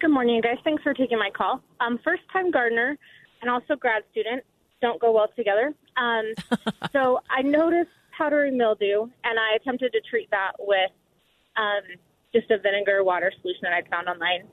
Good 0.00 0.10
morning, 0.10 0.40
guys. 0.40 0.58
Thanks 0.64 0.82
for 0.82 0.94
taking 0.94 1.18
my 1.18 1.30
call. 1.30 1.60
Um, 1.80 1.98
first 2.04 2.22
time 2.32 2.50
gardener 2.50 2.98
and 3.40 3.50
also 3.50 3.76
grad 3.76 4.02
student 4.10 4.42
don't 4.80 5.00
go 5.00 5.12
well 5.12 5.28
together. 5.36 5.72
Um, 5.96 6.34
so 6.92 7.20
I 7.30 7.42
noticed 7.42 7.90
powdery 8.16 8.50
mildew, 8.50 9.02
and 9.24 9.38
I 9.38 9.56
attempted 9.56 9.92
to 9.92 10.00
treat 10.08 10.30
that 10.30 10.52
with 10.58 10.90
um, 11.56 11.82
just 12.32 12.50
a 12.50 12.58
vinegar 12.58 13.04
water 13.04 13.32
solution 13.40 13.60
that 13.62 13.72
I'd 13.72 13.88
found 13.88 14.08
online. 14.08 14.48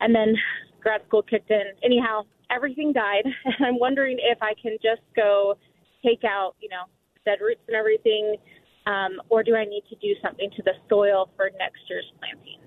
And 0.00 0.14
then 0.14 0.34
grad 0.80 1.02
school 1.06 1.22
kicked 1.22 1.50
in. 1.50 1.62
Anyhow, 1.84 2.22
everything 2.50 2.92
died, 2.92 3.24
and 3.44 3.66
I'm 3.66 3.78
wondering 3.78 4.18
if 4.20 4.38
I 4.42 4.54
can 4.60 4.76
just 4.82 5.02
go 5.14 5.56
take 6.04 6.24
out, 6.24 6.54
you 6.60 6.68
know, 6.68 6.84
dead 7.24 7.38
roots 7.40 7.60
and 7.68 7.76
everything, 7.76 8.36
um, 8.86 9.20
or 9.28 9.42
do 9.42 9.54
I 9.54 9.64
need 9.64 9.82
to 9.90 9.96
do 9.96 10.14
something 10.22 10.50
to 10.56 10.62
the 10.62 10.72
soil 10.88 11.28
for 11.36 11.50
next 11.58 11.80
year's 11.88 12.10
planting? 12.18 12.58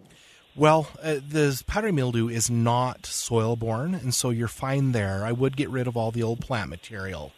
Well, 0.56 0.88
uh, 1.02 1.16
the 1.28 1.62
powdery 1.66 1.92
mildew 1.92 2.30
is 2.30 2.50
not 2.50 3.08
soil 3.08 3.56
borne, 3.56 3.96
and 3.96 4.14
so 4.14 4.30
you're 4.30 4.48
fine 4.48 4.92
there. 4.92 5.26
I 5.26 5.32
would 5.32 5.58
get 5.58 5.70
rid 5.70 5.88
of 5.88 5.98
all 5.98 6.12
the 6.12 6.22
old 6.22 6.42
plant 6.42 6.70
material. 6.70 7.32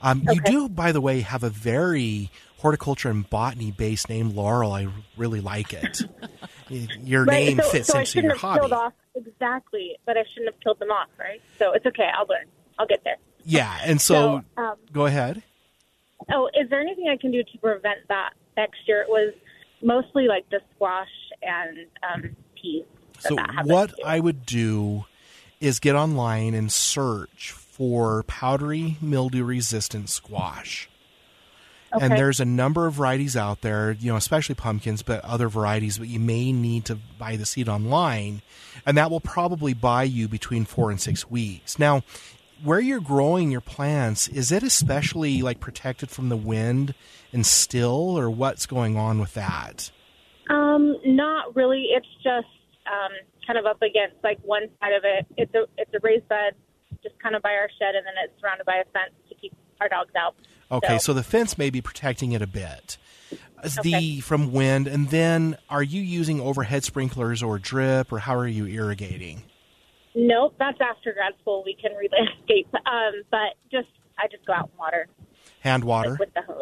Um, 0.00 0.22
okay. 0.28 0.34
You 0.34 0.40
do, 0.40 0.68
by 0.68 0.92
the 0.92 1.00
way, 1.00 1.20
have 1.20 1.42
a 1.42 1.50
very 1.50 2.30
horticulture 2.58 3.08
and 3.08 3.28
botany 3.28 3.70
based 3.70 4.08
name, 4.08 4.34
Laurel. 4.34 4.72
I 4.72 4.88
really 5.16 5.40
like 5.40 5.72
it. 5.72 6.02
your 6.68 7.24
right, 7.24 7.46
name 7.46 7.60
so, 7.62 7.70
fits 7.70 7.88
so 7.88 7.98
into 8.00 8.22
your 8.22 8.36
hobby. 8.36 8.72
Off, 8.72 8.92
exactly, 9.14 9.96
but 10.06 10.16
I 10.16 10.24
shouldn't 10.32 10.54
have 10.54 10.60
killed 10.62 10.78
them 10.78 10.90
off, 10.90 11.08
right? 11.18 11.40
So 11.58 11.72
it's 11.72 11.86
okay. 11.86 12.08
I'll 12.16 12.26
learn. 12.26 12.46
I'll 12.78 12.86
get 12.86 13.02
there. 13.04 13.16
Yeah, 13.44 13.78
and 13.84 14.00
so, 14.00 14.42
so 14.56 14.62
um, 14.62 14.74
go 14.92 15.06
ahead. 15.06 15.42
Oh, 16.32 16.48
is 16.48 16.68
there 16.68 16.80
anything 16.80 17.08
I 17.08 17.16
can 17.16 17.30
do 17.30 17.42
to 17.42 17.58
prevent 17.58 18.00
that 18.08 18.30
next 18.56 18.78
year? 18.86 19.02
It 19.02 19.08
was 19.08 19.32
mostly 19.82 20.26
like 20.26 20.48
the 20.50 20.60
squash 20.74 21.08
and 21.42 21.86
um, 22.02 22.36
peas. 22.60 22.84
So 23.20 23.36
what 23.64 23.94
I 24.04 24.20
would 24.20 24.46
do 24.46 25.06
is 25.60 25.80
get 25.80 25.96
online 25.96 26.54
and 26.54 26.70
search 26.70 27.54
for 27.78 28.24
powdery 28.24 28.98
mildew 29.00 29.44
resistant 29.44 30.10
squash. 30.10 30.90
Okay. 31.94 32.04
And 32.04 32.14
there's 32.14 32.38
a 32.38 32.44
number 32.44 32.86
of 32.86 32.94
varieties 32.94 33.34
out 33.34 33.62
there, 33.62 33.92
you 33.92 34.10
know, 34.10 34.16
especially 34.16 34.54
pumpkins, 34.54 35.02
but 35.02 35.24
other 35.24 35.48
varieties, 35.48 35.96
but 35.96 36.08
you 36.08 36.20
may 36.20 36.52
need 36.52 36.84
to 36.86 36.98
buy 37.18 37.36
the 37.36 37.46
seed 37.46 37.66
online. 37.66 38.42
And 38.84 38.98
that 38.98 39.10
will 39.10 39.20
probably 39.20 39.72
buy 39.72 40.02
you 40.02 40.28
between 40.28 40.66
four 40.66 40.90
and 40.90 41.00
six 41.00 41.30
weeks. 41.30 41.78
Now, 41.78 42.02
where 42.62 42.80
you're 42.80 43.00
growing 43.00 43.50
your 43.50 43.62
plants, 43.62 44.28
is 44.28 44.52
it 44.52 44.62
especially 44.62 45.40
like 45.40 45.60
protected 45.60 46.10
from 46.10 46.28
the 46.28 46.36
wind 46.36 46.94
and 47.32 47.46
still, 47.46 48.18
or 48.18 48.28
what's 48.28 48.66
going 48.66 48.98
on 48.98 49.18
with 49.18 49.32
that? 49.34 49.90
Um, 50.50 50.96
not 51.06 51.56
really. 51.56 51.88
It's 51.90 52.06
just 52.16 52.48
um, 52.86 53.12
kind 53.46 53.58
of 53.58 53.64
up 53.64 53.80
against 53.80 54.16
like 54.22 54.38
one 54.42 54.68
side 54.80 54.92
of 54.92 55.04
it. 55.04 55.26
It's 55.36 55.54
a 55.54 55.64
it's 55.76 55.92
a 55.94 55.98
raised 56.02 56.28
bed, 56.28 56.54
just 57.02 57.18
kind 57.20 57.34
of 57.34 57.42
by 57.42 57.52
our 57.52 57.68
shed, 57.78 57.94
and 57.94 58.06
then 58.06 58.14
it's 58.24 58.40
surrounded 58.40 58.66
by 58.66 58.76
a 58.76 58.84
fence 58.92 59.14
to 59.28 59.34
keep 59.34 59.52
our 59.80 59.88
dogs 59.88 60.12
out. 60.16 60.34
Okay, 60.70 60.98
so, 60.98 61.12
so 61.12 61.14
the 61.14 61.22
fence 61.22 61.56
may 61.56 61.70
be 61.70 61.80
protecting 61.80 62.32
it 62.32 62.42
a 62.42 62.46
bit. 62.46 62.98
Okay. 63.64 63.80
The 63.82 64.20
from 64.20 64.52
wind, 64.52 64.86
and 64.86 65.08
then 65.10 65.58
are 65.68 65.82
you 65.82 66.00
using 66.00 66.40
overhead 66.40 66.84
sprinklers 66.84 67.42
or 67.42 67.58
drip, 67.58 68.12
or 68.12 68.20
how 68.20 68.36
are 68.36 68.46
you 68.46 68.66
irrigating? 68.66 69.42
Nope, 70.14 70.54
that's 70.58 70.78
after 70.80 71.12
grad 71.12 71.32
school. 71.40 71.62
We 71.64 71.74
can 71.74 71.92
re-landscape, 71.98 72.68
um, 72.86 73.22
but 73.30 73.54
just 73.70 73.88
I 74.18 74.28
just 74.30 74.46
go 74.46 74.52
out 74.52 74.70
and 74.70 74.78
water. 74.78 75.08
Hand 75.60 75.84
water 75.84 76.10
like 76.10 76.20
with 76.20 76.34
the 76.34 76.42
hose. 76.42 76.57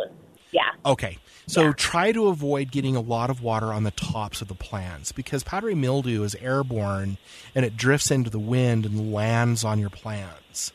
Yeah. 0.57 0.91
Okay. 0.91 1.19
So 1.47 1.67
yeah. 1.67 1.73
try 1.77 2.13
to 2.13 2.29
avoid 2.29 2.73
getting 2.73 2.97
a 2.97 3.01
lot 3.01 3.29
of 3.29 3.43
water 3.43 3.67
on 3.67 3.85
the 3.85 3.91
tops 3.91 4.41
of 4.41 4.49
the 4.49 4.55
plants 4.55 5.13
because 5.13 5.45
powdery 5.45 5.75
mildew 5.75 6.23
is 6.23 6.35
airborne 6.37 7.19
and 7.55 7.65
it 7.65 7.77
drifts 7.77 8.11
into 8.11 8.31
the 8.31 8.39
wind 8.39 8.87
and 8.87 9.13
lands 9.13 9.65
on 9.65 9.79
your 9.79 9.91
plants. 9.91 10.73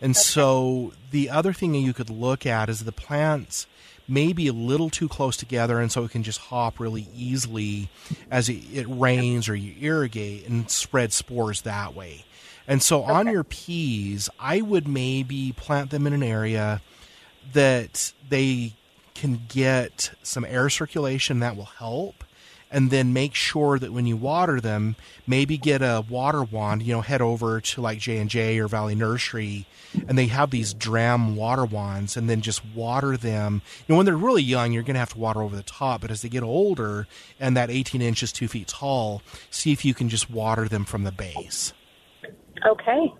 And 0.00 0.12
okay. 0.12 0.20
so 0.20 0.92
the 1.10 1.30
other 1.30 1.52
thing 1.52 1.72
that 1.72 1.78
you 1.78 1.92
could 1.92 2.10
look 2.10 2.46
at 2.46 2.68
is 2.68 2.84
the 2.84 2.92
plants 2.92 3.66
may 4.06 4.32
be 4.32 4.46
a 4.46 4.52
little 4.52 4.88
too 4.88 5.08
close 5.08 5.36
together 5.36 5.80
and 5.80 5.90
so 5.90 6.04
it 6.04 6.12
can 6.12 6.22
just 6.22 6.38
hop 6.38 6.78
really 6.78 7.08
easily 7.14 7.90
as 8.30 8.48
it, 8.48 8.62
it 8.72 8.86
rains 8.88 9.48
or 9.48 9.56
you 9.56 9.74
irrigate 9.80 10.46
and 10.48 10.70
spread 10.70 11.12
spores 11.12 11.62
that 11.62 11.92
way. 11.92 12.24
And 12.68 12.80
so 12.80 13.02
okay. 13.02 13.12
on 13.12 13.26
your 13.26 13.44
peas, 13.44 14.30
I 14.38 14.60
would 14.60 14.86
maybe 14.86 15.52
plant 15.56 15.90
them 15.90 16.06
in 16.06 16.12
an 16.12 16.22
area 16.22 16.80
that 17.52 18.12
they 18.28 18.74
can 19.14 19.42
get 19.48 20.10
some 20.22 20.44
air 20.44 20.68
circulation 20.68 21.40
that 21.40 21.56
will 21.56 21.64
help 21.64 22.24
and 22.70 22.90
then 22.90 23.12
make 23.12 23.34
sure 23.34 23.78
that 23.78 23.92
when 23.92 24.06
you 24.06 24.16
water 24.16 24.60
them 24.60 24.96
maybe 25.26 25.56
get 25.56 25.80
a 25.80 26.04
water 26.08 26.42
wand 26.42 26.82
you 26.82 26.92
know 26.92 27.00
head 27.00 27.22
over 27.22 27.60
to 27.60 27.80
like 27.80 27.98
j&j 27.98 28.58
or 28.58 28.66
valley 28.66 28.94
nursery 28.94 29.66
and 30.08 30.18
they 30.18 30.26
have 30.26 30.50
these 30.50 30.74
Dramm 30.74 31.36
water 31.36 31.64
wands 31.64 32.16
and 32.16 32.28
then 32.28 32.40
just 32.40 32.66
water 32.74 33.16
them. 33.16 33.62
You 33.86 33.92
know 33.92 33.96
when 33.96 34.06
they're 34.06 34.16
really 34.16 34.42
young 34.42 34.72
you're 34.72 34.82
going 34.82 34.94
to 34.94 35.00
have 35.00 35.12
to 35.12 35.18
water 35.18 35.40
over 35.40 35.54
the 35.54 35.62
top 35.62 36.00
but 36.00 36.10
as 36.10 36.22
they 36.22 36.28
get 36.28 36.42
older 36.42 37.06
and 37.38 37.56
that 37.56 37.70
18 37.70 38.02
inches 38.02 38.32
2 38.32 38.48
feet 38.48 38.66
tall 38.66 39.22
see 39.50 39.70
if 39.72 39.84
you 39.84 39.94
can 39.94 40.08
just 40.08 40.28
water 40.28 40.68
them 40.68 40.84
from 40.84 41.04
the 41.04 41.12
base. 41.12 41.72
Okay. 42.66 43.12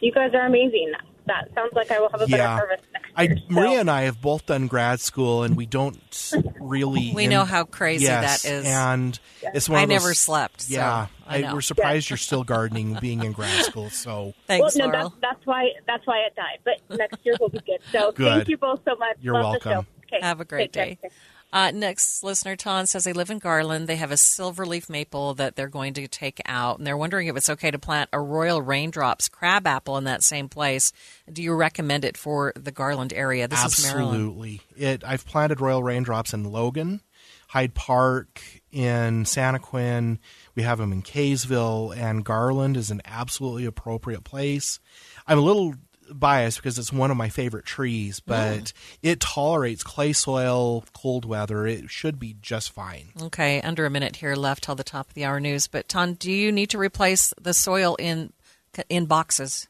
You 0.00 0.12
guys 0.12 0.32
are 0.34 0.46
amazing 0.46 0.92
that 1.28 1.48
sounds 1.54 1.72
like 1.74 1.90
I 1.90 2.00
will 2.00 2.08
have 2.10 2.20
a 2.20 2.26
better 2.26 2.46
harvest 2.46 2.82
next 2.92 3.10
I, 3.14 3.22
year. 3.22 3.36
Maria 3.48 3.74
so. 3.76 3.80
and 3.80 3.90
I 3.90 4.02
have 4.02 4.20
both 4.20 4.46
done 4.46 4.66
grad 4.66 5.00
school, 5.00 5.42
and 5.44 5.56
we 5.56 5.66
don't 5.66 5.98
really. 6.60 7.12
we 7.14 7.26
know 7.26 7.44
how 7.44 7.64
crazy 7.64 8.04
yes, 8.04 8.42
that 8.42 8.50
is, 8.50 8.66
and 8.66 9.18
it's 9.54 9.68
one. 9.68 9.78
I 9.78 9.82
of 9.84 9.88
those, 9.88 10.02
never 10.02 10.14
slept. 10.14 10.62
So 10.62 10.74
yeah, 10.74 11.06
I 11.26 11.40
know. 11.40 11.54
we're 11.54 11.60
surprised 11.60 12.10
you're 12.10 12.16
still 12.16 12.44
gardening, 12.44 12.98
being 13.00 13.22
in 13.22 13.32
grad 13.32 13.64
school. 13.64 13.90
So 13.90 14.34
thanks, 14.46 14.76
well, 14.76 14.88
no, 14.88 14.92
Laurel. 14.92 15.10
that's, 15.10 15.20
that's 15.20 15.46
why 15.46 15.68
that's 15.86 16.06
why 16.06 16.18
it 16.26 16.34
died. 16.34 16.58
But 16.64 16.98
next 16.98 17.24
year 17.24 17.36
will 17.40 17.48
be 17.48 17.60
good. 17.60 17.78
So 17.92 18.12
Good. 18.12 18.32
thank 18.32 18.48
you 18.48 18.56
both 18.56 18.80
so 18.84 18.96
much. 18.96 19.16
You're 19.20 19.34
Love 19.34 19.62
the 19.62 19.68
welcome. 19.68 19.86
show. 19.86 20.16
Okay, 20.16 20.24
Have 20.24 20.40
a 20.40 20.44
great 20.44 20.72
take 20.72 20.72
day. 20.72 20.98
care. 21.00 21.10
Uh, 21.50 21.70
next 21.70 22.22
listener, 22.22 22.56
Taun 22.56 22.86
says 22.86 23.04
they 23.04 23.14
live 23.14 23.30
in 23.30 23.38
Garland. 23.38 23.86
They 23.86 23.96
have 23.96 24.10
a 24.10 24.16
silverleaf 24.16 24.90
maple 24.90 25.32
that 25.34 25.56
they're 25.56 25.68
going 25.68 25.94
to 25.94 26.06
take 26.06 26.40
out, 26.44 26.76
and 26.78 26.86
they're 26.86 26.96
wondering 26.96 27.28
if 27.28 27.36
it's 27.36 27.48
okay 27.48 27.70
to 27.70 27.78
plant 27.78 28.10
a 28.12 28.20
Royal 28.20 28.60
Raindrops 28.60 29.28
crabapple 29.28 29.96
in 29.96 30.04
that 30.04 30.22
same 30.22 30.50
place. 30.50 30.92
Do 31.32 31.42
you 31.42 31.54
recommend 31.54 32.04
it 32.04 32.18
for 32.18 32.52
the 32.54 32.70
Garland 32.70 33.14
area? 33.14 33.48
This 33.48 33.60
is 33.60 33.64
Absolutely. 33.64 34.60
It. 34.76 35.02
I've 35.04 35.24
planted 35.24 35.60
royal 35.60 35.82
raindrops 35.82 36.34
in 36.34 36.44
Logan, 36.44 37.00
Hyde 37.48 37.74
Park, 37.74 38.42
in 38.70 39.24
Santaquin. 39.24 40.18
We 40.54 40.64
have 40.64 40.76
them 40.76 40.92
in 40.92 41.02
Kaysville, 41.02 41.96
and 41.96 42.26
Garland 42.26 42.76
is 42.76 42.90
an 42.90 43.00
absolutely 43.06 43.64
appropriate 43.64 44.22
place. 44.22 44.80
I'm 45.26 45.38
a 45.38 45.42
little 45.42 45.74
biased 46.12 46.58
because 46.58 46.78
it's 46.78 46.92
one 46.92 47.10
of 47.10 47.16
my 47.16 47.28
favorite 47.28 47.64
trees, 47.64 48.20
but 48.20 48.72
it 49.02 49.20
tolerates 49.20 49.82
clay 49.82 50.12
soil, 50.12 50.84
cold 50.92 51.24
weather. 51.24 51.66
It 51.66 51.90
should 51.90 52.18
be 52.18 52.36
just 52.40 52.72
fine. 52.72 53.08
Okay, 53.20 53.60
under 53.62 53.86
a 53.86 53.90
minute 53.90 54.16
here 54.16 54.34
left 54.34 54.64
till 54.64 54.74
the 54.74 54.84
top 54.84 55.08
of 55.08 55.14
the 55.14 55.24
hour 55.24 55.40
news. 55.40 55.66
But 55.66 55.88
Taun, 55.88 56.14
do 56.14 56.32
you 56.32 56.52
need 56.52 56.70
to 56.70 56.78
replace 56.78 57.32
the 57.40 57.54
soil 57.54 57.96
in 57.96 58.32
in 58.88 59.06
boxes? 59.06 59.68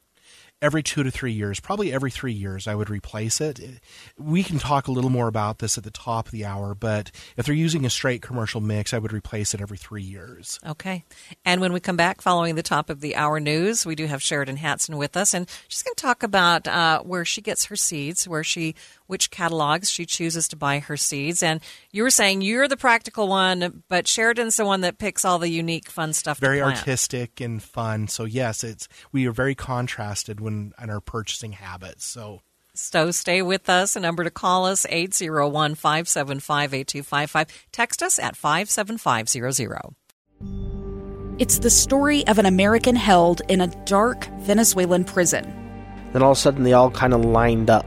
Every 0.61 0.83
two 0.83 1.03
to 1.03 1.11
three 1.11 1.33
years, 1.33 1.61
probably 1.61 1.92
every 1.92 2.11
three 2.11 2.33
years, 2.33 2.66
I 2.66 2.75
would 2.75 2.90
replace 2.90 3.40
it. 3.40 3.61
We 4.18 4.42
can 4.42 4.59
talk 4.59 4.88
a 4.88 4.92
little 4.92 5.11
more 5.11 5.29
about 5.29 5.59
this 5.59 5.79
at 5.79 5.85
the 5.85 5.90
top 5.90 6.27
of 6.27 6.33
the 6.33 6.44
hour, 6.44 6.75
but 6.75 7.11
if 7.37 7.47
they're 7.47 7.55
using 7.55 7.85
a 7.85 7.90
straight 7.90 8.23
commercial 8.23 8.61
mix, 8.61 8.92
I 8.92 8.99
would 8.99 9.12
replace 9.12 9.55
it 9.55 9.61
every 9.61 9.79
three 9.79 10.03
years. 10.03 10.59
Okay. 10.66 11.05
And 11.44 11.61
when 11.61 11.73
we 11.73 11.81
come 11.81 11.97
back 11.97 12.21
following 12.21 12.55
the 12.55 12.62
top 12.62 12.90
of 12.90 13.01
the 13.01 13.16
hour 13.16 13.40
news, 13.40 13.87
we 13.87 13.94
do 13.94 14.07
have 14.07 14.23
Sheridan 14.23 14.57
Hatson 14.57 14.97
with 14.97 15.16
us, 15.16 15.35
and 15.35 15.49
she's 15.68 15.83
going 15.83 15.94
to 15.94 16.03
talk 16.03 16.23
about 16.23 16.66
uh, 16.66 17.01
where 17.03 17.25
she 17.25 17.40
gets 17.40 17.66
her 17.66 17.77
seeds, 17.77 18.27
where 18.27 18.44
she 18.44 18.75
which 19.09 19.33
catalogs 19.33 19.90
she 19.90 20.07
chooses 20.07 20.47
to 20.49 20.57
buy 20.57 20.79
her 20.79 20.97
seeds. 20.97 21.42
And 21.42 21.61
you 21.90 22.05
were 22.05 22.11
saying 22.11 22.42
you're 22.42 22.68
the 22.68 22.77
practical 22.77 23.27
one, 23.27 23.83
but 23.88 24.07
Sheridan's 24.07 24.57
the 24.57 24.64
one 24.64 24.83
that 24.83 24.99
picks 24.99 25.25
all 25.25 25.40
the 25.40 25.49
unique, 25.49 25.90
fun 25.90 26.12
stuff. 26.12 26.38
Very 26.38 26.59
to 26.59 26.64
plant. 26.64 26.79
artistic 26.79 27.40
and 27.40 27.61
fun. 27.61 28.07
So 28.07 28.25
yes, 28.25 28.62
it's 28.62 28.87
we 29.11 29.27
are 29.27 29.33
very 29.33 29.57
contrasted 29.57 30.40
when 30.40 30.73
in 30.81 30.90
our 30.90 31.01
purchasing 31.01 31.53
habits. 31.53 32.05
So 32.05 32.42
So 32.75 33.11
stay 33.11 33.42
with 33.42 33.68
us. 33.68 33.97
A 33.97 34.01
number 34.01 34.23
to 34.23 34.31
call 34.31 34.66
us 34.66 34.87
801 34.88 35.75
575 35.75 36.75
8255. 36.75 37.66
Text 37.73 38.03
us 38.03 38.18
at 38.18 38.37
57500. 38.37 39.97
It's 41.38 41.61
the 41.61 41.71
story 41.71 42.27
of 42.27 42.38
an 42.38 42.47
American 42.47 42.97
held 42.97 43.42
in 43.49 43.61
a 43.61 43.68
dark 43.85 44.27
Venezuelan 44.40 45.05
prison. 45.05 45.44
Then 46.12 46.23
all 46.23 46.33
of 46.33 46.37
a 46.37 46.40
sudden, 46.40 46.64
they 46.64 46.73
all 46.73 46.90
kind 46.90 47.14
of 47.14 47.25
lined 47.25 47.71
up. 47.71 47.87